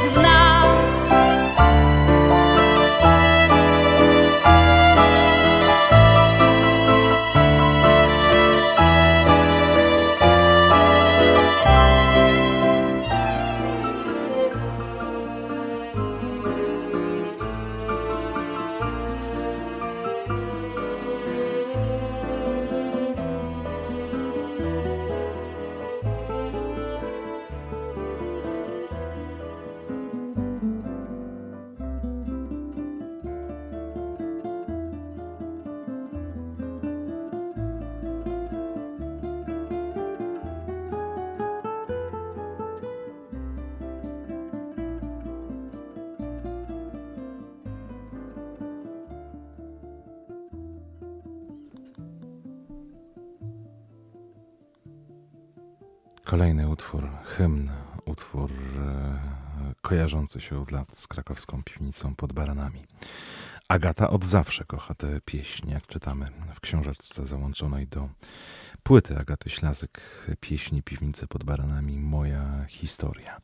[56.38, 57.70] Kolejny utwór, hymn,
[58.04, 62.84] utwór e, kojarzący się od lat z krakowską piwnicą pod baranami.
[63.68, 68.08] Agata od zawsze kocha tę pieśń, jak czytamy w książeczce załączonej do
[68.82, 70.00] płyty Agaty Ślazyk,
[70.40, 73.40] pieśni Piwnicy pod baranami, moja historia.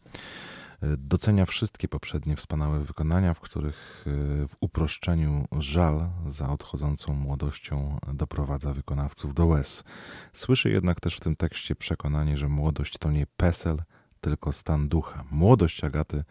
[0.98, 4.02] Docenia wszystkie poprzednie wspaniałe wykonania, w których
[4.48, 9.84] w uproszczeniu żal za odchodzącą młodością doprowadza wykonawców do łez.
[10.32, 13.82] Słyszy jednak też w tym tekście przekonanie, że młodość to nie PESEL,
[14.20, 15.24] tylko stan ducha.
[15.30, 16.24] Młodość Agaty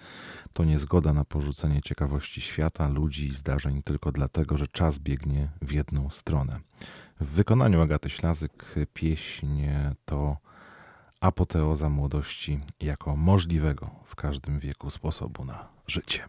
[0.53, 5.49] to nie zgoda na porzucenie ciekawości świata, ludzi i zdarzeń tylko dlatego, że czas biegnie
[5.61, 6.59] w jedną stronę.
[7.19, 9.61] W wykonaniu Agaty Ślazyk pieśń
[10.05, 10.37] to
[11.23, 16.23] apoteoza młodości jako możliwego w każdym wieku sposobu na życie.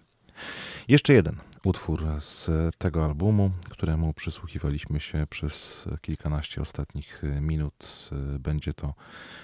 [0.89, 8.11] Jeszcze jeden utwór z tego albumu, któremu przysłuchiwaliśmy się przez kilkanaście ostatnich minut.
[8.39, 8.95] Będzie to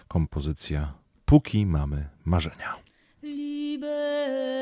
[0.08, 0.92] kompozycja
[1.24, 2.76] Póki mamy marzenia.
[3.22, 4.60] Liberame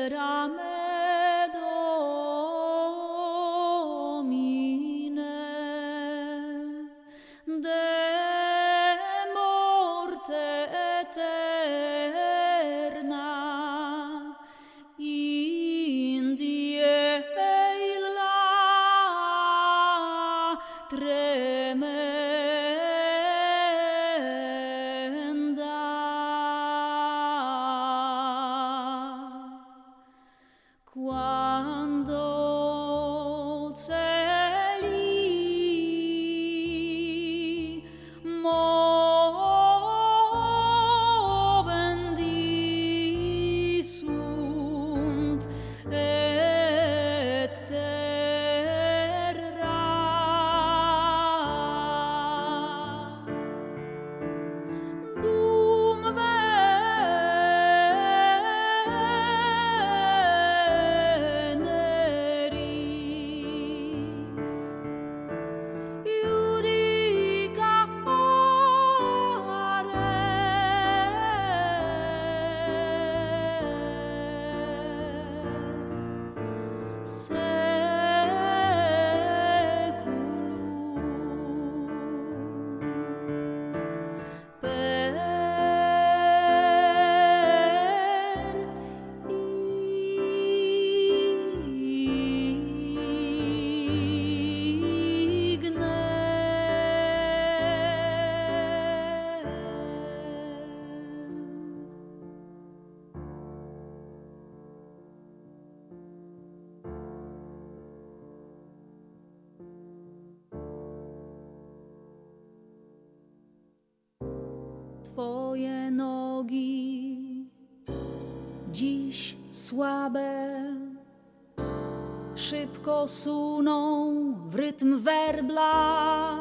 [122.99, 124.13] szybko suną
[124.47, 126.35] w rytm werbla.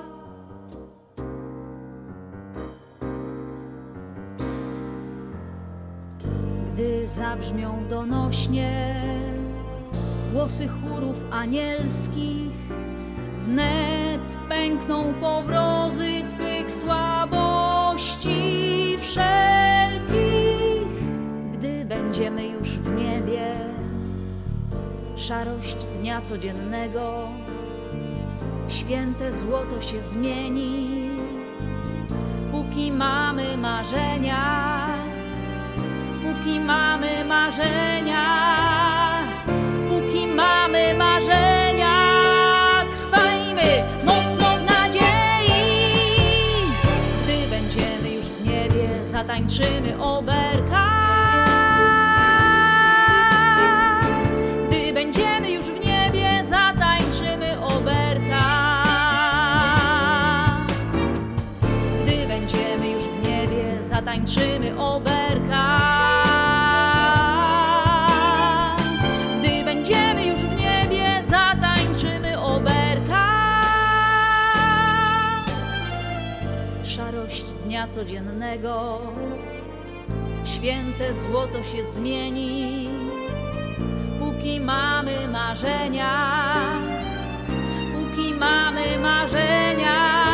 [6.72, 9.00] Gdy zabrzmią donośnie
[10.32, 12.52] głosy chórów anielskich,
[13.44, 18.38] wnet pękną powrozy Twych słabości
[19.00, 19.57] wszelkich,
[25.28, 27.28] szarość dnia codziennego
[28.68, 31.10] w święte złoto się zmieni.
[32.52, 34.86] Póki mamy marzenia,
[36.22, 38.24] póki mamy marzenia,
[39.88, 41.94] póki mamy marzenia,
[42.90, 45.62] trwajmy mocno w nadziei.
[47.24, 50.97] Gdy będziemy już w niebie, zatańczymy oberka.
[77.98, 78.98] Codziennego,
[80.44, 82.88] święte złoto się zmieni.
[84.18, 86.32] Póki mamy marzenia,
[87.94, 90.27] póki mamy marzenia.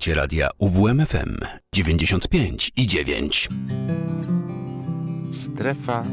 [0.00, 1.36] Słuchacie radia UWMFM
[1.74, 3.48] 95 i 9.
[5.32, 6.04] Strefa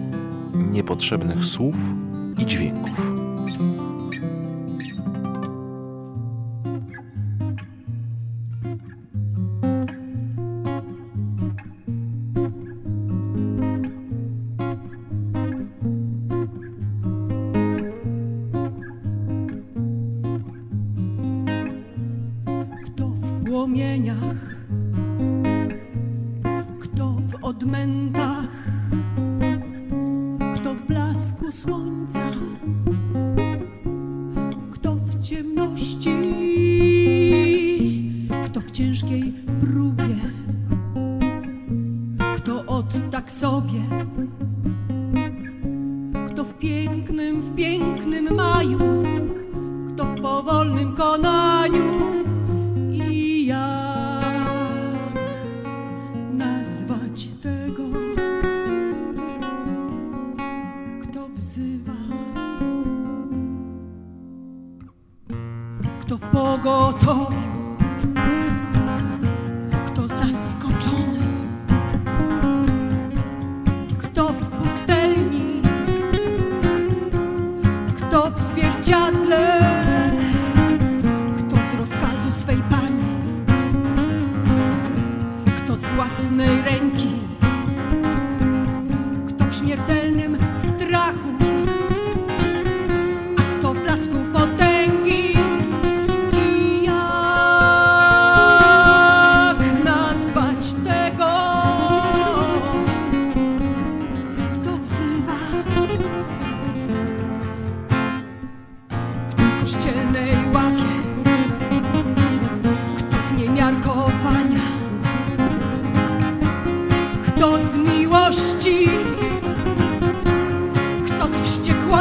[0.56, 1.76] niepotrzebnych słów
[2.38, 3.27] i dźwięków.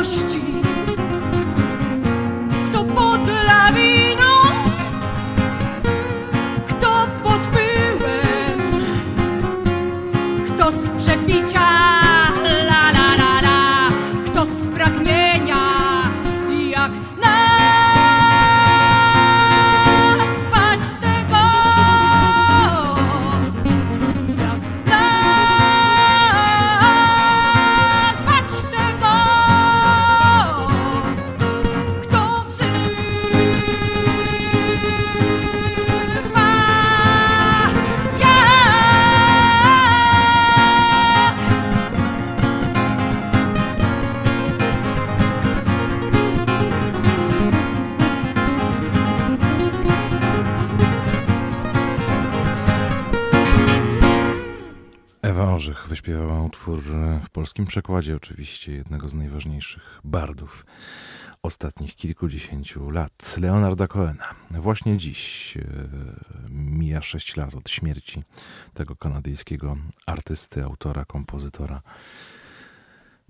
[0.07, 0.66] miłości.
[57.67, 60.67] Przekładzie oczywiście jednego z najważniejszych bardów
[61.43, 64.35] ostatnich kilkudziesięciu lat, Leonarda Cohena.
[64.51, 65.63] Właśnie dziś e,
[66.51, 68.23] mija sześć lat od śmierci
[68.75, 69.77] tego kanadyjskiego
[70.07, 71.83] artysty, autora, kompozytora,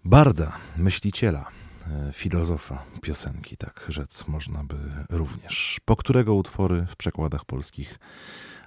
[0.04, 1.50] barda, myśliciela,
[1.86, 4.76] e, filozofa piosenki, tak rzec można by
[5.10, 7.98] również, po którego utwory w przekładach polskich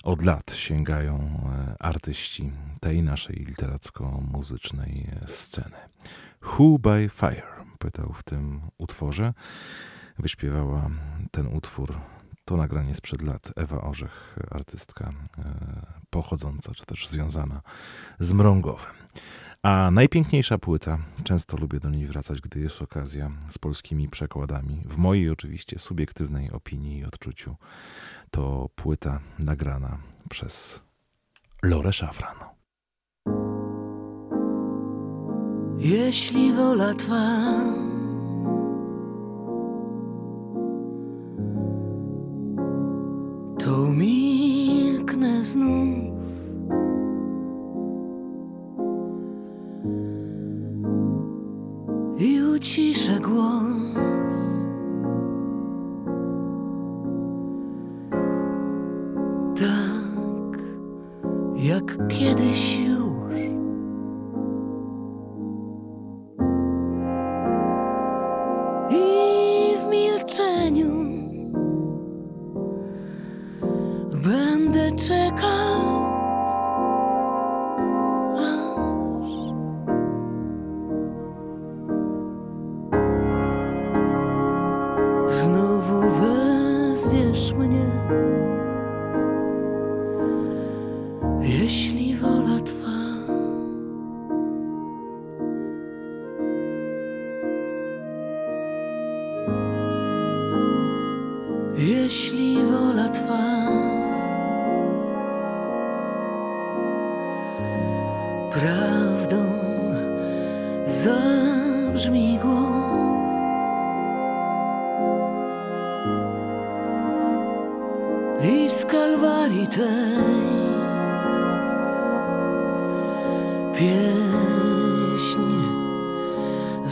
[0.10, 5.77] od lat sięgają e, artyści tej naszej literacko-muzycznej sceny.
[6.41, 7.48] Who by Fire
[7.80, 9.34] pytał w tym utworze.
[10.19, 10.90] Wyśpiewała
[11.31, 11.98] ten utwór,
[12.45, 15.44] to nagranie sprzed lat, Ewa Orzech, artystka e,
[16.10, 17.61] pochodząca, czy też związana
[18.19, 18.94] z Mrągowem.
[19.64, 24.98] A najpiękniejsza płyta, często lubię do niej wracać, gdy jest okazja, z polskimi przekładami, w
[24.98, 27.56] mojej oczywiście subiektywnej opinii i odczuciu,
[28.32, 29.98] to płyta nagrana
[30.30, 30.82] przez
[31.64, 32.38] Lore Szafran.
[35.78, 37.54] Jeśli wola Twa
[43.60, 46.10] to milknę znów.
[52.18, 54.19] I uciszę głos.
[61.70, 62.78] Jak kiedyś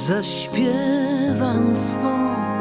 [0.07, 2.56] zaśpiewam swą.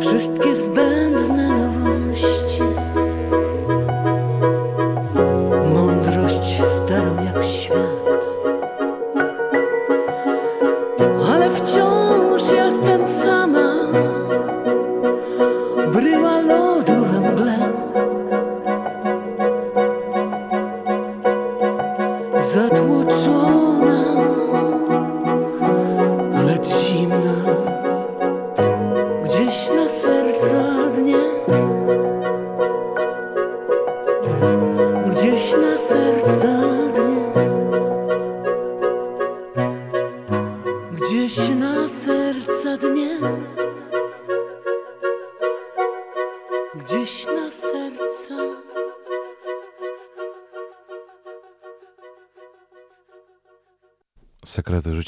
[0.00, 1.43] Wszystkie zbędne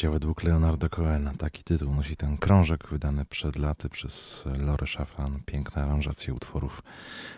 [0.06, 1.32] Życia według Leonarda Cohena.
[1.38, 5.40] Taki tytuł nosi ten krążek wydany przed laty przez Lorę Szafran.
[5.46, 6.82] Piękne aranżacje utworów,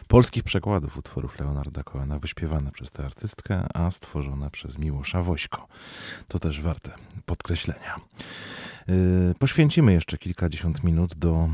[0.08, 5.66] polskich przekładów utworów Leonarda Cohena, wyśpiewane przez tę artystkę, a stworzone przez Miłosza Wośko.
[6.28, 6.90] To też warte
[7.26, 7.96] podkreślenia.
[8.88, 11.48] Yy, Poświęcimy jeszcze kilkadziesiąt minut do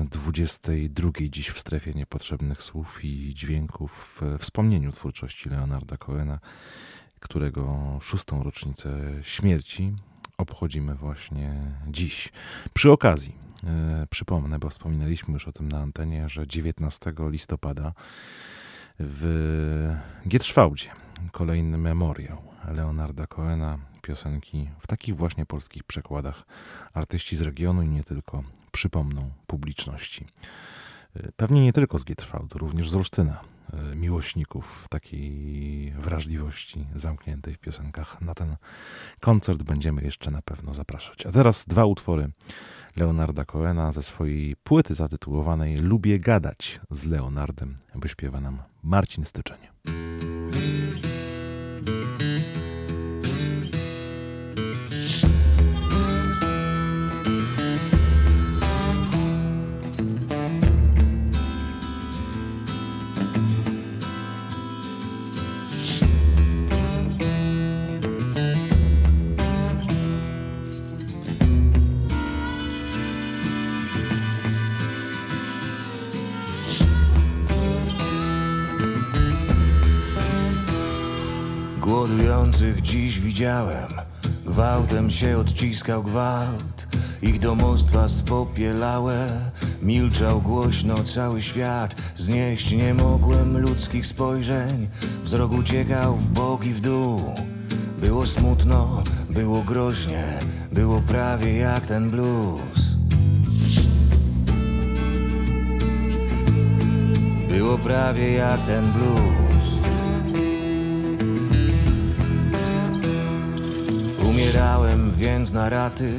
[0.00, 6.38] yy, 22 dziś w strefie niepotrzebnych słów i dźwięków w wspomnieniu twórczości Leonarda Cohena,
[7.20, 9.94] którego szóstą rocznicę śmierci
[10.38, 11.54] obchodzimy właśnie
[11.88, 12.32] dziś.
[12.74, 13.70] Przy okazji yy,
[14.10, 17.92] przypomnę, bo wspominaliśmy już o tym na antenie, że 19 listopada
[18.98, 19.94] w
[20.28, 20.88] Gietrzwałdzie
[21.32, 26.46] kolejny memoriał Leonarda Cohena, piosenki w takich właśnie polskich przekładach
[26.94, 28.42] artyści z regionu i nie tylko
[28.72, 30.26] przypomną publiczności.
[31.36, 33.40] Pewnie nie tylko z Gietrzwałdu, również z Olsztyna,
[33.96, 38.20] miłośników takiej wrażliwości zamkniętej w piosenkach.
[38.20, 38.56] Na ten
[39.20, 41.26] koncert będziemy jeszcze na pewno zapraszać.
[41.26, 42.30] A teraz dwa utwory
[42.96, 47.76] Leonarda Cohena ze swojej płyty zatytułowanej Lubię gadać z Leonardem.
[47.94, 49.58] Wyśpiewa nam Marcin Styczeń.
[82.82, 83.88] Dziś widziałem,
[84.46, 86.86] gwałtem się odciskał gwałt.
[87.22, 89.28] Ich domostwa spopielałe,
[89.82, 91.94] milczał głośno cały świat.
[92.16, 94.88] Znieść nie mogłem ludzkich spojrzeń,
[95.22, 97.34] wzrok uciekał w bok i w dół.
[98.00, 100.38] Było smutno, było groźnie,
[100.72, 102.96] było prawie jak ten blues.
[107.48, 109.45] Było prawie jak ten blues.
[114.36, 116.12] Umierałem więc na raty,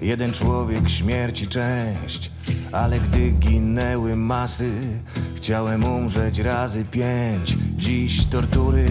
[0.00, 2.30] jeden człowiek śmierci część,
[2.72, 4.70] ale gdy ginęły masy,
[5.36, 7.56] chciałem umrzeć razy pięć.
[7.76, 8.88] Dziś tortury,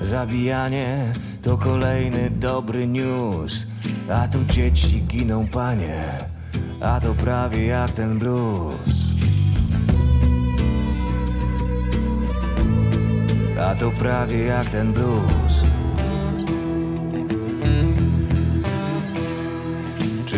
[0.00, 1.12] zabijanie
[1.42, 3.66] to kolejny dobry news,
[4.10, 6.18] a tu dzieci giną panie,
[6.80, 9.02] a to prawie jak ten blues.
[13.60, 15.71] A to prawie jak ten blues.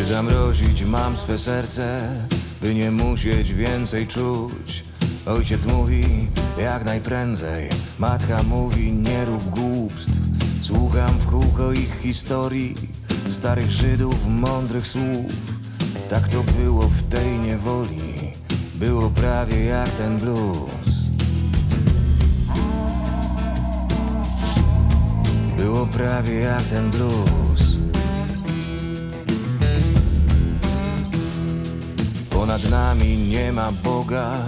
[0.04, 2.08] Zamrozić mam swe serce,
[2.62, 4.84] by nie musieć więcej czuć?
[5.26, 6.28] Ojciec mówi
[6.58, 7.68] jak najprędzej,
[7.98, 10.12] matka mówi nie rób głupstw.
[10.62, 12.74] Słucham w kółko ich historii,
[13.30, 15.32] starych Żydów, mądrych słów.
[16.10, 18.32] Tak to było w tej niewoli,
[18.74, 20.94] było prawie jak ten blues.
[25.56, 27.63] Było prawie jak ten blues.
[32.54, 34.38] Ponad nami nie ma Boga,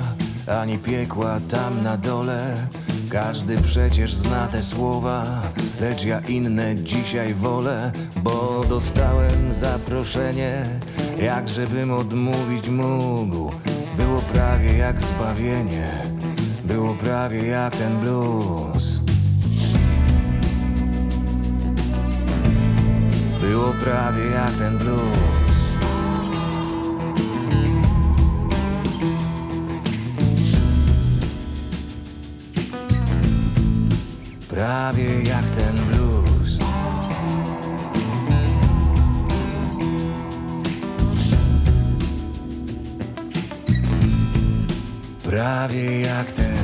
[0.47, 2.57] ani piekła tam na dole.
[3.11, 5.43] Każdy przecież zna te słowa,
[5.81, 7.93] lecz ja inne dzisiaj wolę,
[8.23, 10.81] bo dostałem zaproszenie,
[11.19, 13.53] jak żebym odmówić mógł.
[13.97, 16.03] Było prawie jak zbawienie,
[16.65, 19.01] było prawie jak ten blues.
[23.41, 25.46] Było prawie jak ten blues.
[34.57, 36.59] Prawie jak ten blues.
[45.23, 46.56] Prawie jak ten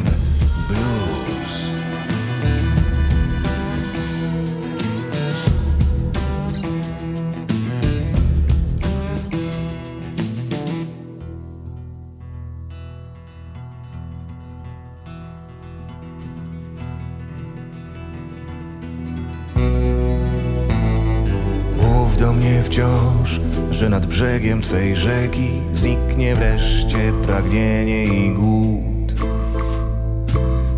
[22.73, 23.41] wciąż,
[23.71, 29.27] że nad brzegiem twej rzeki zniknie wreszcie pragnienie i głód.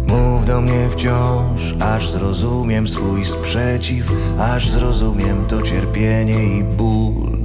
[0.07, 7.39] Mów do mnie wciąż, aż zrozumiem swój sprzeciw, aż zrozumiem to cierpienie i ból.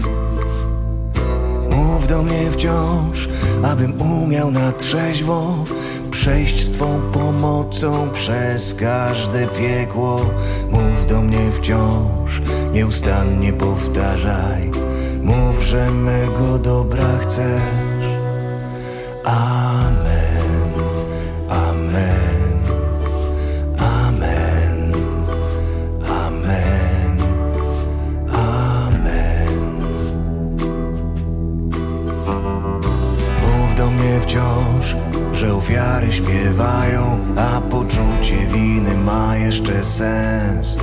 [1.69, 3.29] Mów do mnie wciąż,
[3.63, 5.63] abym umiał na trzeźwo
[6.11, 10.19] przejść z Twą pomocą przez każde piekło.
[10.71, 12.41] Mów do mnie wciąż,
[12.73, 14.71] nieustannie powtarzaj.
[15.23, 17.61] Mów, że mego dobra chcesz.
[19.23, 20.73] Amen,
[21.49, 22.59] amen,
[23.77, 24.93] amen,
[26.07, 27.17] amen,
[28.33, 29.57] amen.
[33.41, 34.95] Mów do mnie wciąż,
[35.33, 40.77] że ofiary śpiewają, a poczucie winy ma jeszcze sens.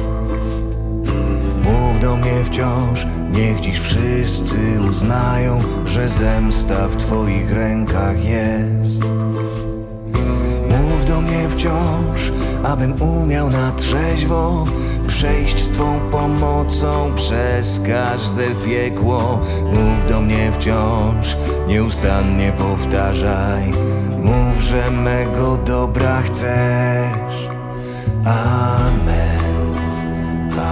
[2.07, 4.57] Do mnie wciąż, niech dziś wszyscy
[4.91, 9.05] uznają, że zemsta w Twoich rękach jest.
[10.71, 12.33] Mów do mnie wciąż,
[12.65, 14.65] abym umiał na trzeźwo
[15.07, 19.41] przejść z Twą pomocą przez każde piekło.
[19.73, 21.37] Mów do mnie wciąż,
[21.69, 23.71] nieustannie powtarzaj.
[24.23, 27.49] Mów, że mego dobra chcesz.
[28.25, 29.41] Amen,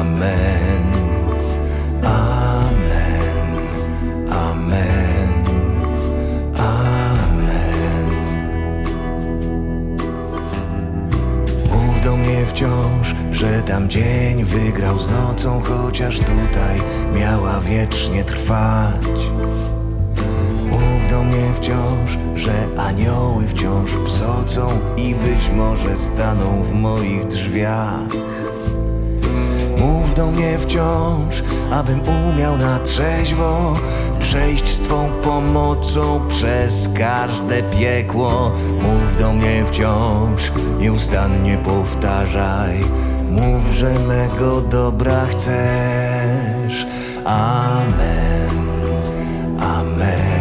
[0.00, 0.83] amen,
[12.46, 16.80] Wciąż, że tam dzień wygrał z nocą, chociaż tutaj
[17.14, 19.06] miała wiecznie trwać.
[20.70, 28.33] Mów do mnie wciąż, że anioły wciąż psocą i być może staną w moich drzwiach.
[30.16, 33.74] Do mnie wciąż, abym umiał na trzeźwo
[34.18, 38.52] przejść z Twą pomocą przez każde piekło.
[38.82, 42.80] Mów do mnie wciąż, nieustannie powtarzaj.
[43.30, 46.86] Mów, że mego dobra chcesz.
[47.24, 48.50] Amen,
[49.60, 50.33] amen,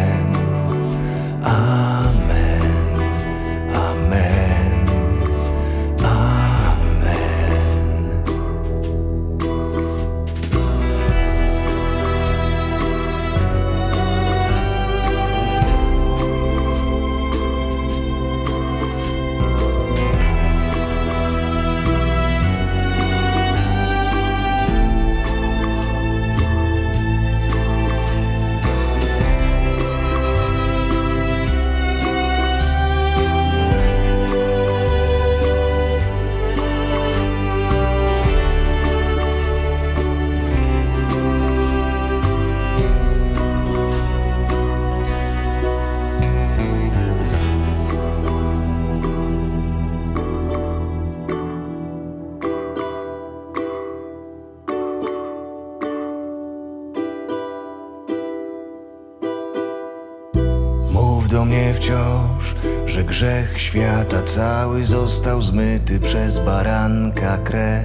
[63.74, 67.84] świata cały został zmyty przez baranka krew.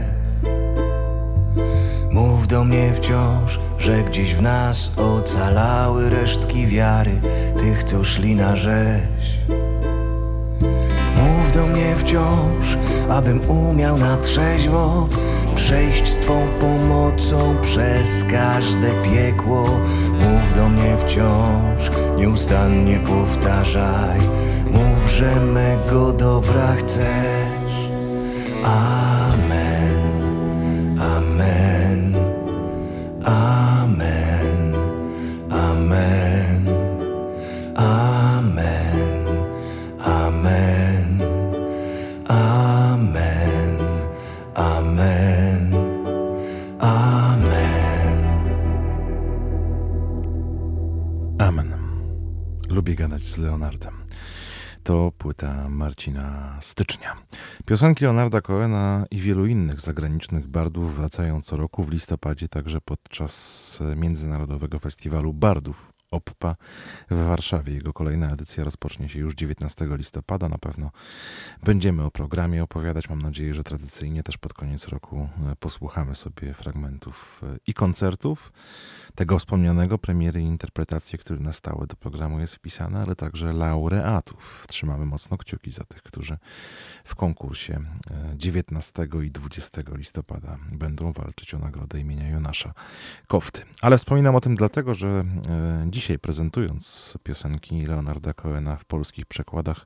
[2.12, 7.22] Mów do mnie wciąż, że gdzieś w nas ocalały resztki wiary
[7.60, 9.40] tych, co szli na rzeź.
[11.16, 12.78] Mów do mnie wciąż,
[13.10, 15.08] abym umiał na trzeźwo
[15.56, 19.80] przejść z Twą pomocą przez każde piekło.
[20.12, 24.20] Mów do mnie wciąż, nieustannie powtarzaj.
[24.72, 27.74] Mów, że mego dobra chcesz.
[28.64, 30.22] Amen,
[31.00, 32.16] amen,
[33.26, 34.76] amen,
[35.52, 36.68] amen,
[37.78, 39.18] amen,
[39.98, 41.22] amen,
[42.28, 43.80] amen,
[44.66, 45.74] amen,
[46.90, 47.50] amen.
[51.40, 51.74] Amen.
[52.70, 53.79] Lubię gadać z Leonardem.
[54.90, 57.16] To płyta Marcina Stycznia.
[57.66, 63.80] Piosenki Leonarda Cohena i wielu innych zagranicznych bardów wracają co roku w listopadzie, także podczas
[63.96, 66.56] Międzynarodowego Festiwalu Bardów OPPA
[67.12, 67.74] w Warszawie.
[67.74, 70.50] Jego kolejna edycja rozpocznie się już 19 listopada.
[70.50, 70.92] Na pewno
[71.64, 73.10] będziemy o programie opowiadać.
[73.10, 78.52] Mam nadzieję, że tradycyjnie też pod koniec roku e, posłuchamy sobie fragmentów e, i koncertów
[79.20, 84.66] tego wspomnianego, premiery i interpretacje, który na stałe do programu jest wpisane, ale także laureatów.
[84.68, 86.38] Trzymamy mocno kciuki za tych, którzy
[87.04, 87.74] w konkursie
[88.12, 92.74] e, 19 i 20 listopada będą walczyć o nagrodę imienia Jonasza
[93.28, 93.62] Kofty.
[93.82, 95.26] Ale wspominam o tym dlatego, że e,
[95.88, 99.86] dzisiaj prezentując piosenki Leonarda Cohena w polskich przekładach,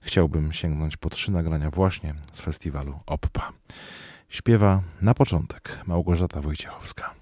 [0.00, 3.52] chciałbym sięgnąć po trzy nagrania właśnie z festiwalu OPPA.
[4.28, 7.15] Śpiewa na początek Małgorzata Wojciechowska.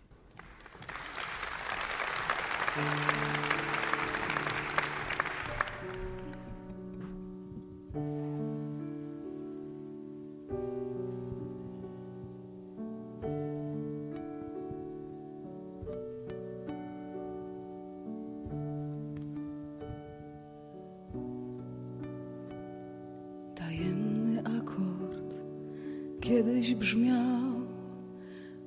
[26.25, 27.43] Kiedyś brzmiał.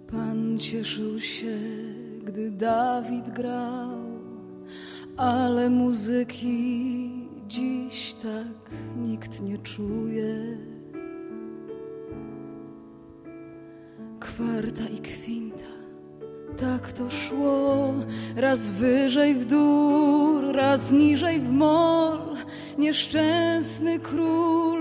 [0.08, 1.58] Pan cieszył się,
[2.28, 4.00] gdy Dawid grał,
[5.18, 7.12] ale muzyki
[7.48, 10.58] dziś tak nikt nie czuje.
[14.20, 15.74] Kwarta i kwinta,
[16.58, 17.94] tak to szło,
[18.36, 22.20] raz wyżej w dór, raz niżej w mol.
[22.78, 24.77] Nieszczęsny król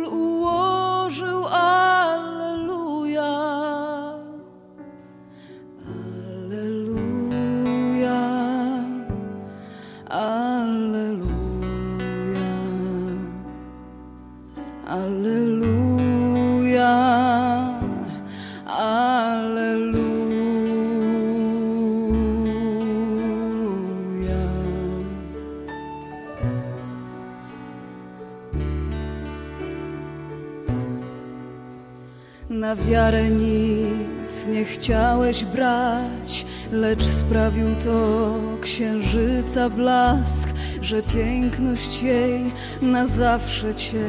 [32.91, 40.49] wiarę nic nie chciałeś brać, lecz sprawił to księżyca blask,
[40.83, 42.53] że piękność jej
[42.83, 44.07] na zawsze cię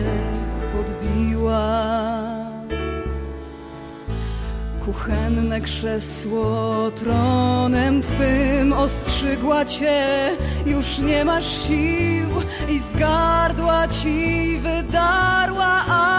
[0.77, 1.97] podbiła.
[4.85, 10.29] Kuchenne krzesło tronem twym ostrzygła cię,
[10.65, 12.27] już nie masz sił
[12.69, 16.16] i z gardła ci wydarła.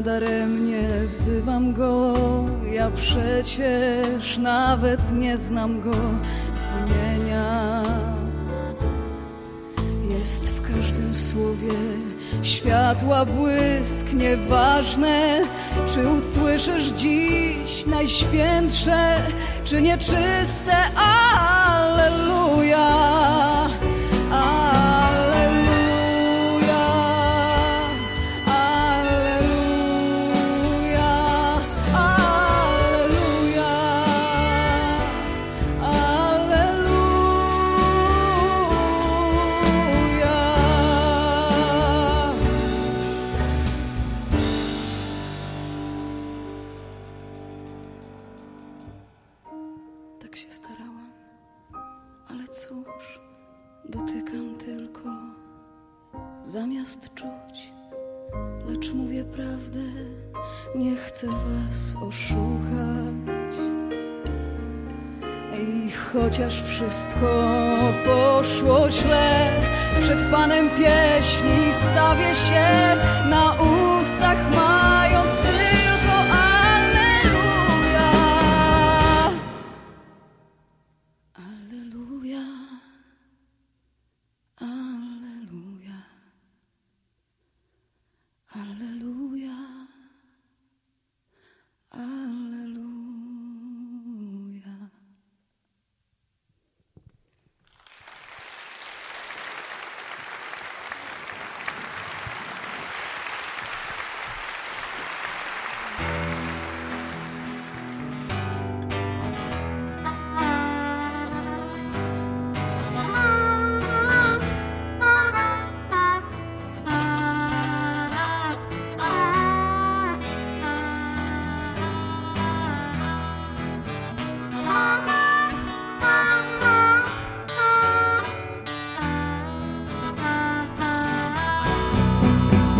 [0.00, 2.14] Nadaremnie wzywam go.
[2.72, 5.96] Ja przecież nawet nie znam go
[6.52, 7.82] z imienia.
[10.18, 11.78] Jest w każdym słowie
[12.42, 15.42] światła błysk, nieważne,
[15.94, 19.16] czy usłyszysz dziś najświętsze,
[19.64, 20.76] czy nieczyste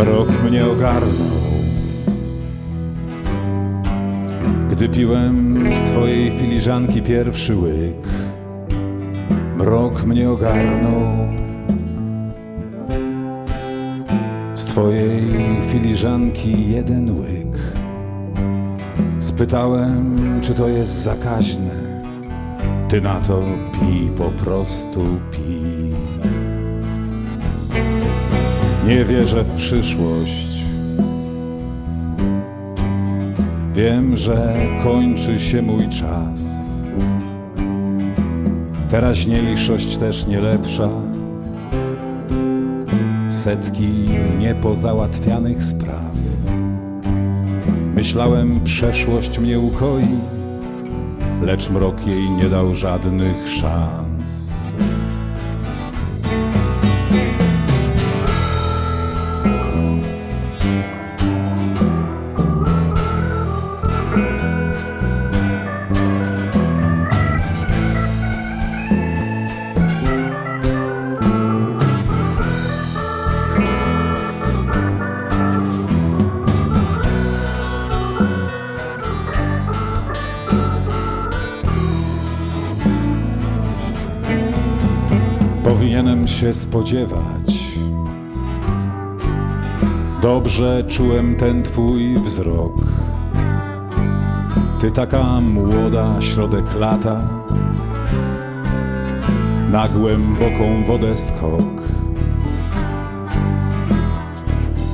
[0.01, 1.41] Mrok mnie ogarnął,
[4.71, 8.09] gdy piłem z twojej filiżanki pierwszy łyk.
[9.57, 11.29] Mrok mnie ogarnął,
[14.55, 15.23] z twojej
[15.69, 17.61] filiżanki jeden łyk.
[19.19, 21.75] Spytałem, czy to jest zakaźne.
[22.89, 23.41] Ty na to
[23.73, 25.01] pij, po prostu
[25.31, 25.60] pij.
[28.91, 30.65] Nie wierzę w przyszłość.
[33.75, 36.71] Wiem, że kończy się mój czas.
[38.89, 40.89] Teraźniejszość też nie lepsza.
[43.29, 44.09] Setki
[44.39, 46.13] niepozałatwianych spraw.
[47.95, 50.19] Myślałem, przeszłość mnie ukoi,
[51.43, 54.00] lecz mrok jej nie dał żadnych szans.
[86.61, 87.75] Spodziewać.
[90.23, 92.75] Dobrze czułem ten twój wzrok.
[94.81, 97.21] Ty taka młoda, środek lata,
[99.71, 101.83] na głęboką wodę skok.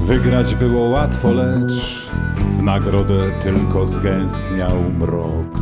[0.07, 2.09] Wygrać było łatwo, lecz
[2.59, 5.61] w nagrodę tylko zgęstniał mrok.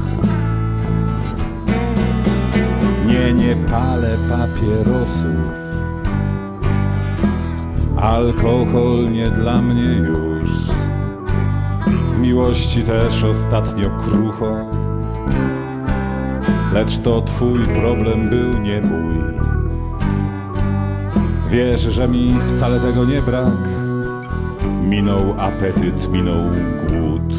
[3.07, 5.64] Nie, nie palę papierosów.
[8.05, 10.51] Alkohol nie dla mnie już.
[12.15, 14.71] W miłości też ostatnio krucho.
[16.73, 19.17] Lecz to twój problem był, nie mój.
[21.49, 23.69] Wiesz, że mi wcale tego nie brak.
[24.83, 26.51] Minął apetyt, minął
[26.89, 27.35] głód.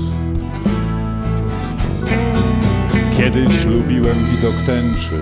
[3.18, 5.22] Kiedyś lubiłem widok tęczy.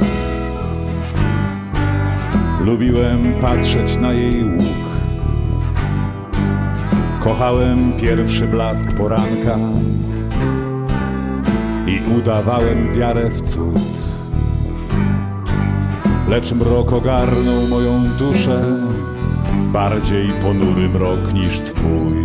[2.66, 4.93] Lubiłem patrzeć na jej łuk.
[7.24, 9.58] Kochałem pierwszy blask poranka
[11.88, 13.82] i udawałem wiarę w cud.
[16.30, 18.64] Lecz mrok ogarnął moją duszę
[19.74, 22.23] bardziej ponury mrok niż twój.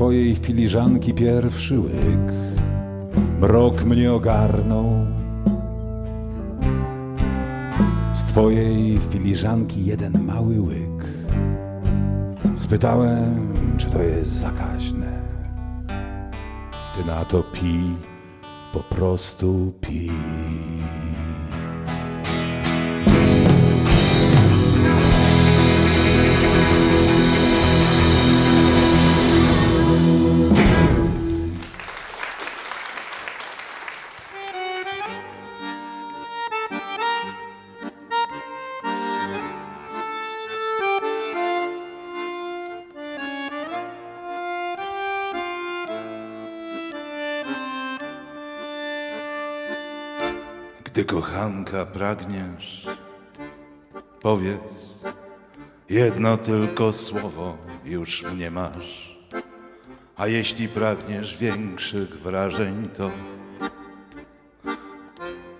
[0.00, 2.32] Twojej filiżanki pierwszy łyk.
[3.40, 5.06] Mrok mnie ogarnął,
[8.12, 11.06] z twojej filiżanki jeden mały łyk.
[12.54, 15.22] Spytałem, czy to jest zakaźne.
[16.96, 17.80] Ty na to pi,
[18.72, 20.10] po prostu pi.
[51.10, 52.86] Kochanka pragniesz,
[54.20, 55.02] powiedz
[55.88, 59.20] jedno tylko słowo, już mnie masz.
[60.16, 63.10] A jeśli pragniesz większych wrażeń, to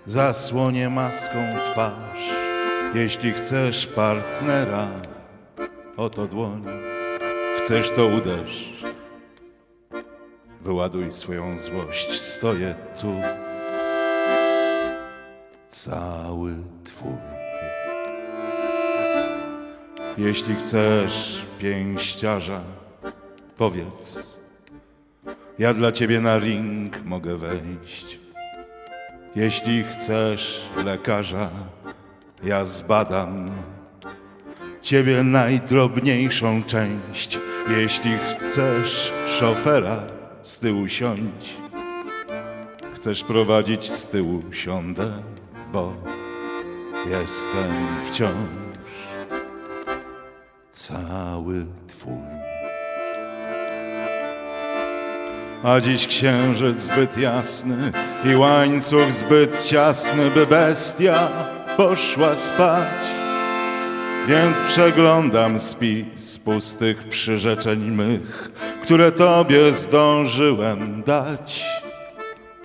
[0.05, 1.39] zasłonię maską
[1.71, 2.31] twarz.
[2.93, 4.87] Jeśli chcesz partnera,
[5.97, 6.65] oto dłoń,
[7.57, 8.83] chcesz to uderz.
[10.61, 13.15] Wyładuj swoją złość, stoję tu
[15.85, 17.17] cały Twój.
[20.17, 22.61] Jeśli chcesz pięściarza,
[23.57, 24.39] powiedz,
[25.59, 28.19] ja dla Ciebie na ring mogę wejść.
[29.35, 31.49] Jeśli chcesz lekarza,
[32.43, 33.51] ja zbadam
[34.81, 37.39] Ciebie najdrobniejszą część.
[37.77, 40.03] Jeśli chcesz szofera,
[40.43, 41.55] z tyłu siądź.
[42.95, 45.11] Chcesz prowadzić z tyłu, siądę,
[45.71, 45.93] bo
[47.09, 48.31] jestem wciąż
[50.71, 52.41] cały Twój.
[55.63, 57.91] A dziś księżyc zbyt jasny
[58.25, 61.29] i łańcuch zbyt ciasny, by bestia
[61.77, 62.89] poszła spać.
[64.27, 68.51] Więc przeglądam spis pustych przyrzeczeń mych,
[68.83, 71.65] które Tobie zdążyłem dać.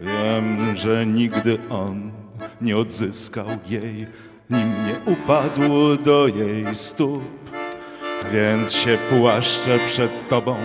[0.00, 2.15] Wiem, że nigdy on
[2.60, 4.06] nie odzyskał jej,
[4.50, 7.22] nim nie upadł do jej stóp.
[8.32, 10.56] Więc się płaszczę przed tobą,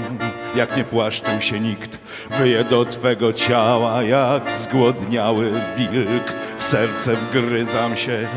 [0.55, 2.01] jak nie płaszczył się nikt.
[2.37, 6.33] Wyję do twego ciała, jak zgłodniały wilk.
[6.57, 8.27] W serce wgryzam się,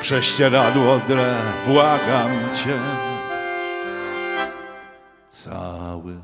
[0.00, 1.34] prześcieradło drę,
[1.66, 2.30] błagam
[2.64, 2.78] cię.
[5.30, 6.20] Cały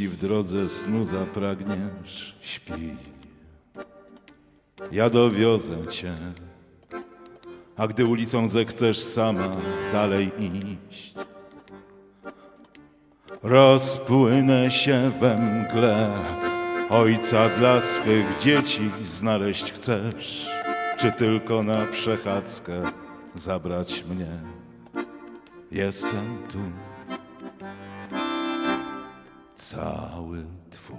[0.00, 2.96] jeśli w drodze snu zapragniesz, śpi.
[4.92, 6.14] Ja dowiozę cię,
[7.76, 9.56] a gdy ulicą zechcesz sama
[9.92, 11.14] dalej iść,
[13.42, 16.18] rozpłynę się we mgle.
[16.90, 20.50] Ojca dla swych dzieci znaleźć chcesz,
[20.98, 22.82] czy tylko na przechadzkę
[23.34, 24.40] zabrać mnie?
[25.70, 26.58] Jestem tu
[29.60, 30.38] cały
[30.70, 30.96] Twój.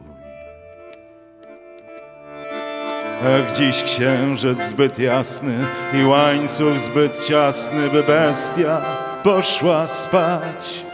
[3.24, 5.58] Jak dziś księżyc zbyt jasny
[6.02, 8.82] i łańcuch zbyt ciasny, by bestia
[9.24, 10.86] poszła spać.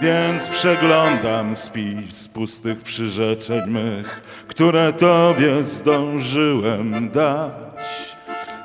[0.00, 7.52] Więc przeglądam spis pustych przyrzeczeń mych, które Tobie zdążyłem dać.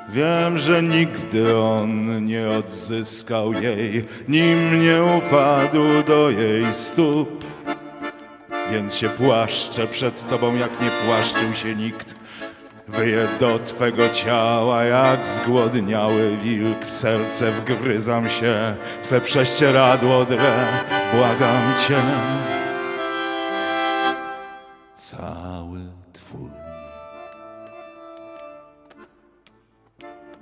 [0.08, 7.53] Wiem, że nigdy on nie odzyskał jej, nim nie upadł do jej stóp.
[8.72, 12.14] Więc się płaszczę przed tobą, jak nie płaszczył się nikt.
[12.88, 20.66] Wyję do twego ciała jak zgłodniały wilk, w serce wgryzam się, twe prześcieradło drę,
[21.14, 22.02] błagam cię.
[24.94, 25.80] Cały
[26.12, 26.50] twój.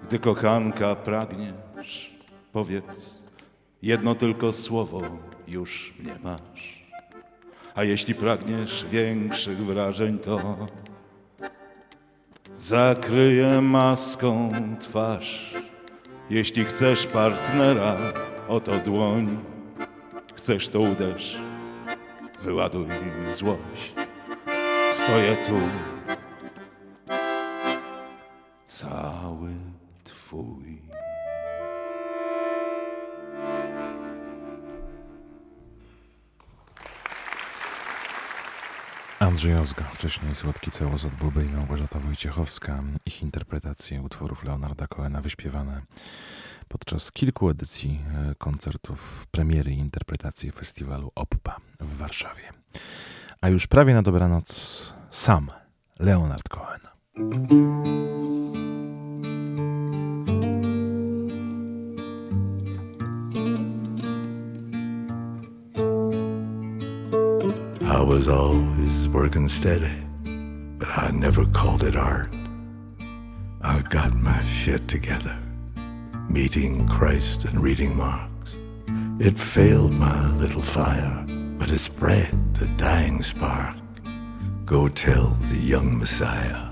[0.02, 2.14] Gdy kochanka pragniesz,
[2.52, 3.18] powiedz
[3.82, 5.02] jedno tylko słowo,
[5.48, 6.81] już mnie masz.
[7.74, 10.68] A jeśli pragniesz większych wrażeń, to
[12.58, 15.54] zakryję maską twarz.
[16.30, 17.96] Jeśli chcesz partnera,
[18.48, 19.38] oto dłoń.
[20.34, 21.38] Chcesz to uderz,
[22.42, 22.86] wyładuj
[23.30, 23.94] złość.
[24.90, 25.60] Stoję tu,
[28.64, 29.50] cały
[30.04, 30.91] twój.
[39.22, 42.82] Andrzej Ozga, wcześniej Słodki Całos od Buby i Małgorzata Wojciechowska.
[43.06, 45.82] Ich interpretacje utworów Leonarda Cohena wyśpiewane
[46.68, 48.00] podczas kilku edycji
[48.30, 52.42] e, koncertów premiery i interpretacji festiwalu OPPA w Warszawie.
[53.40, 55.50] A już prawie na dobranoc sam
[55.98, 56.80] Leonard Cohen.
[68.02, 70.02] I was always working steady,
[70.76, 72.34] but I never called it art.
[73.60, 75.38] I got my shit together,
[76.28, 78.56] meeting Christ and reading Marx.
[79.20, 81.24] It failed my little fire,
[81.56, 83.76] but it spread the dying spark.
[84.64, 86.70] Go tell the young Messiah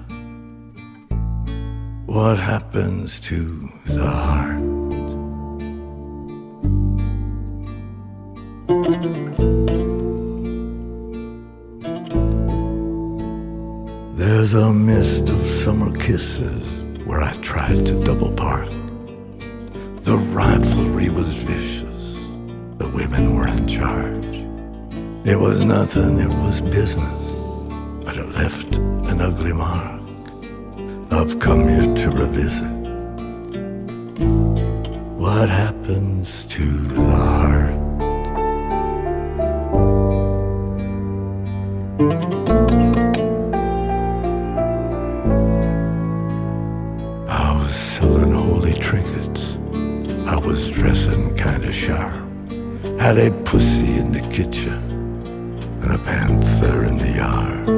[2.07, 4.80] what happens to the heart.
[14.41, 16.65] There's a mist of summer kisses
[17.05, 18.71] where I tried to double park.
[20.01, 22.15] The rivalry was vicious,
[22.79, 24.37] the women were in charge.
[25.27, 27.27] It was nothing, it was business,
[28.03, 30.01] but it left an ugly mark.
[31.13, 32.81] I've come here to revisit
[35.19, 37.81] what happens to the heart.
[51.71, 53.03] Dressing kinda.
[53.03, 54.83] Had a pussy in the kitchen
[55.83, 57.69] and a panther in the yard.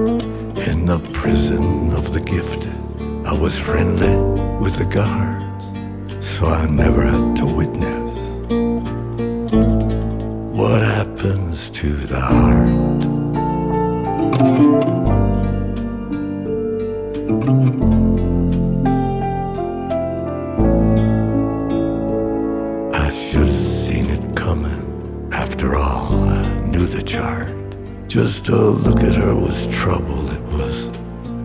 [0.68, 2.74] In the prison of the gifted,
[3.24, 4.16] I was friendly
[4.60, 5.66] with the guards,
[6.20, 8.10] so I never had to witness
[10.52, 12.92] what happens to the heart.
[28.12, 30.30] Just to look at her was trouble.
[30.30, 30.90] It was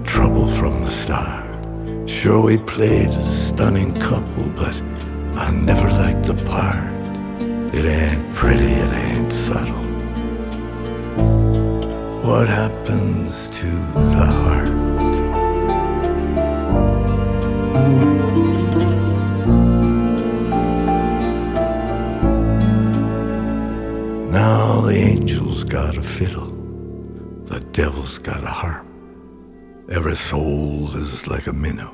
[0.04, 1.48] trouble from the start.
[2.10, 4.76] Sure, we played a stunning couple, but
[5.38, 6.94] I never liked the part.
[7.74, 9.76] It ain't pretty, it ain't subtle.
[12.28, 14.68] What happens to the heart?
[24.32, 26.47] Now the angel's got a fiddle,
[27.78, 28.88] devil's got a harp.
[29.88, 31.94] Every soul is like a minnow,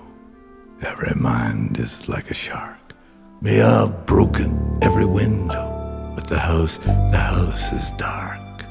[0.81, 2.93] every mind is like a shark.
[3.41, 8.64] May I've broken every window, but the house, the house is dark.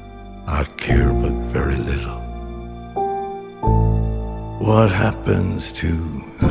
[0.47, 2.19] I care but very little.
[4.67, 5.91] What happens to
[6.39, 6.47] the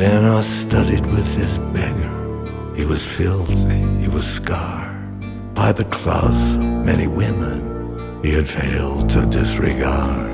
[0.00, 2.74] Then I studied with this beggar.
[2.74, 9.10] He was filthy, he was scarred by the claws of many women he had failed
[9.10, 10.32] to disregard.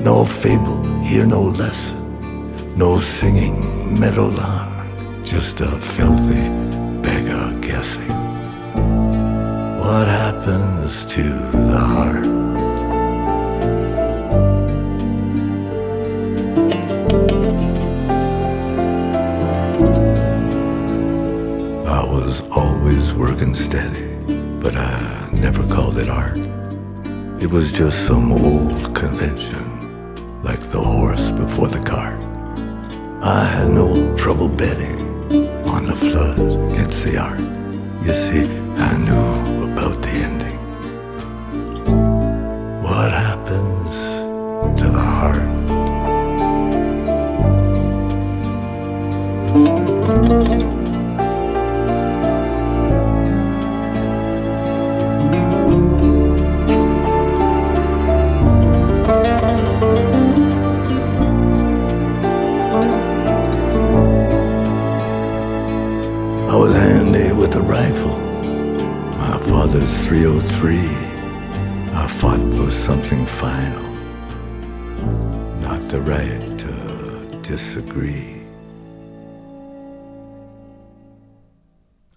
[0.00, 3.56] No fable, here no lesson, no singing
[4.00, 4.88] meadowlark,
[5.22, 6.48] just a filthy
[7.00, 8.08] beggar guessing.
[9.78, 12.43] What happens to the heart?
[23.16, 24.06] Working steady,
[24.60, 26.36] but I never called it art.
[27.40, 32.20] It was just some old convention, like the horse before the cart.
[33.22, 34.98] I had no trouble betting
[35.66, 36.38] on the flood
[36.72, 37.38] against the ark.
[38.04, 38.44] You see,
[38.76, 40.58] I knew about the ending.
[42.82, 43.12] What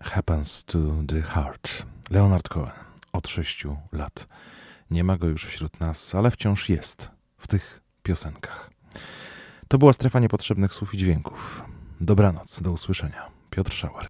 [0.02, 1.86] Happens to the Heart.
[2.10, 2.72] Leonard Cohen
[3.14, 4.28] od 6 lat.
[4.92, 8.72] Nie ma go już wśród nas, ale wciąż jest w tych piosenkach.
[9.68, 11.66] To była strefa niepotrzebnych słów i dźwięków.
[12.02, 13.30] Dobranoc, do usłyszenia.
[13.50, 14.08] Piotr Szauer.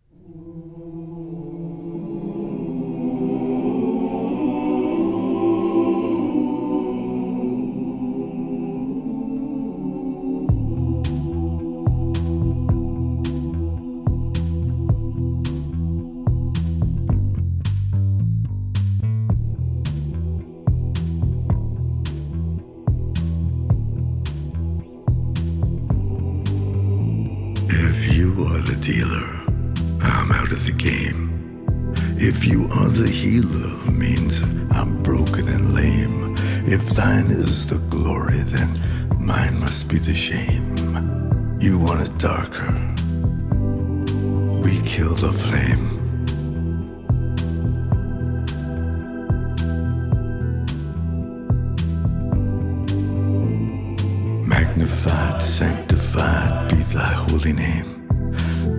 [57.48, 58.08] Holy name.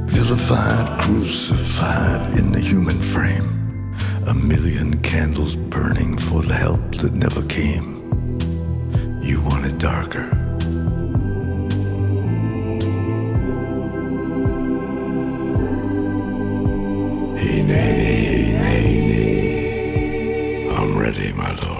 [0.08, 3.96] Vilified, crucified in the human frame.
[4.26, 7.96] A million candles burning for the help that never came.
[9.22, 10.28] You want it darker.
[17.38, 20.76] Hey, nay, nay, nay, nay.
[20.76, 21.77] I'm ready, my lord.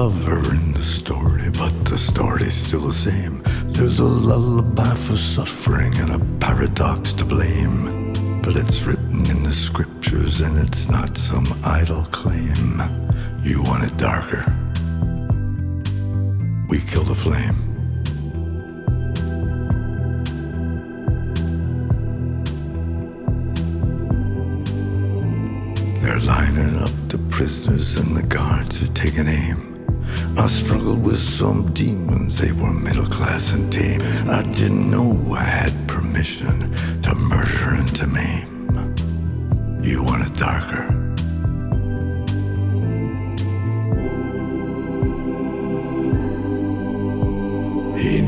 [0.00, 3.42] Lover in the story, but the story's still the same.
[3.66, 8.10] There's a lullaby for suffering and a paradox to blame.
[8.40, 12.80] But it's written in the scriptures and it's not some idle claim.
[13.42, 14.44] You want it darker.
[16.70, 17.58] We kill the flame.
[26.02, 29.69] They're lining up the prisoners and the guards are taking aim.
[30.40, 34.00] I struggled with some demons, they were middle class and tame.
[34.26, 38.94] I didn't know I had permission to murder and to maim.
[39.82, 40.86] You want it darker.
[47.98, 48.22] Hey,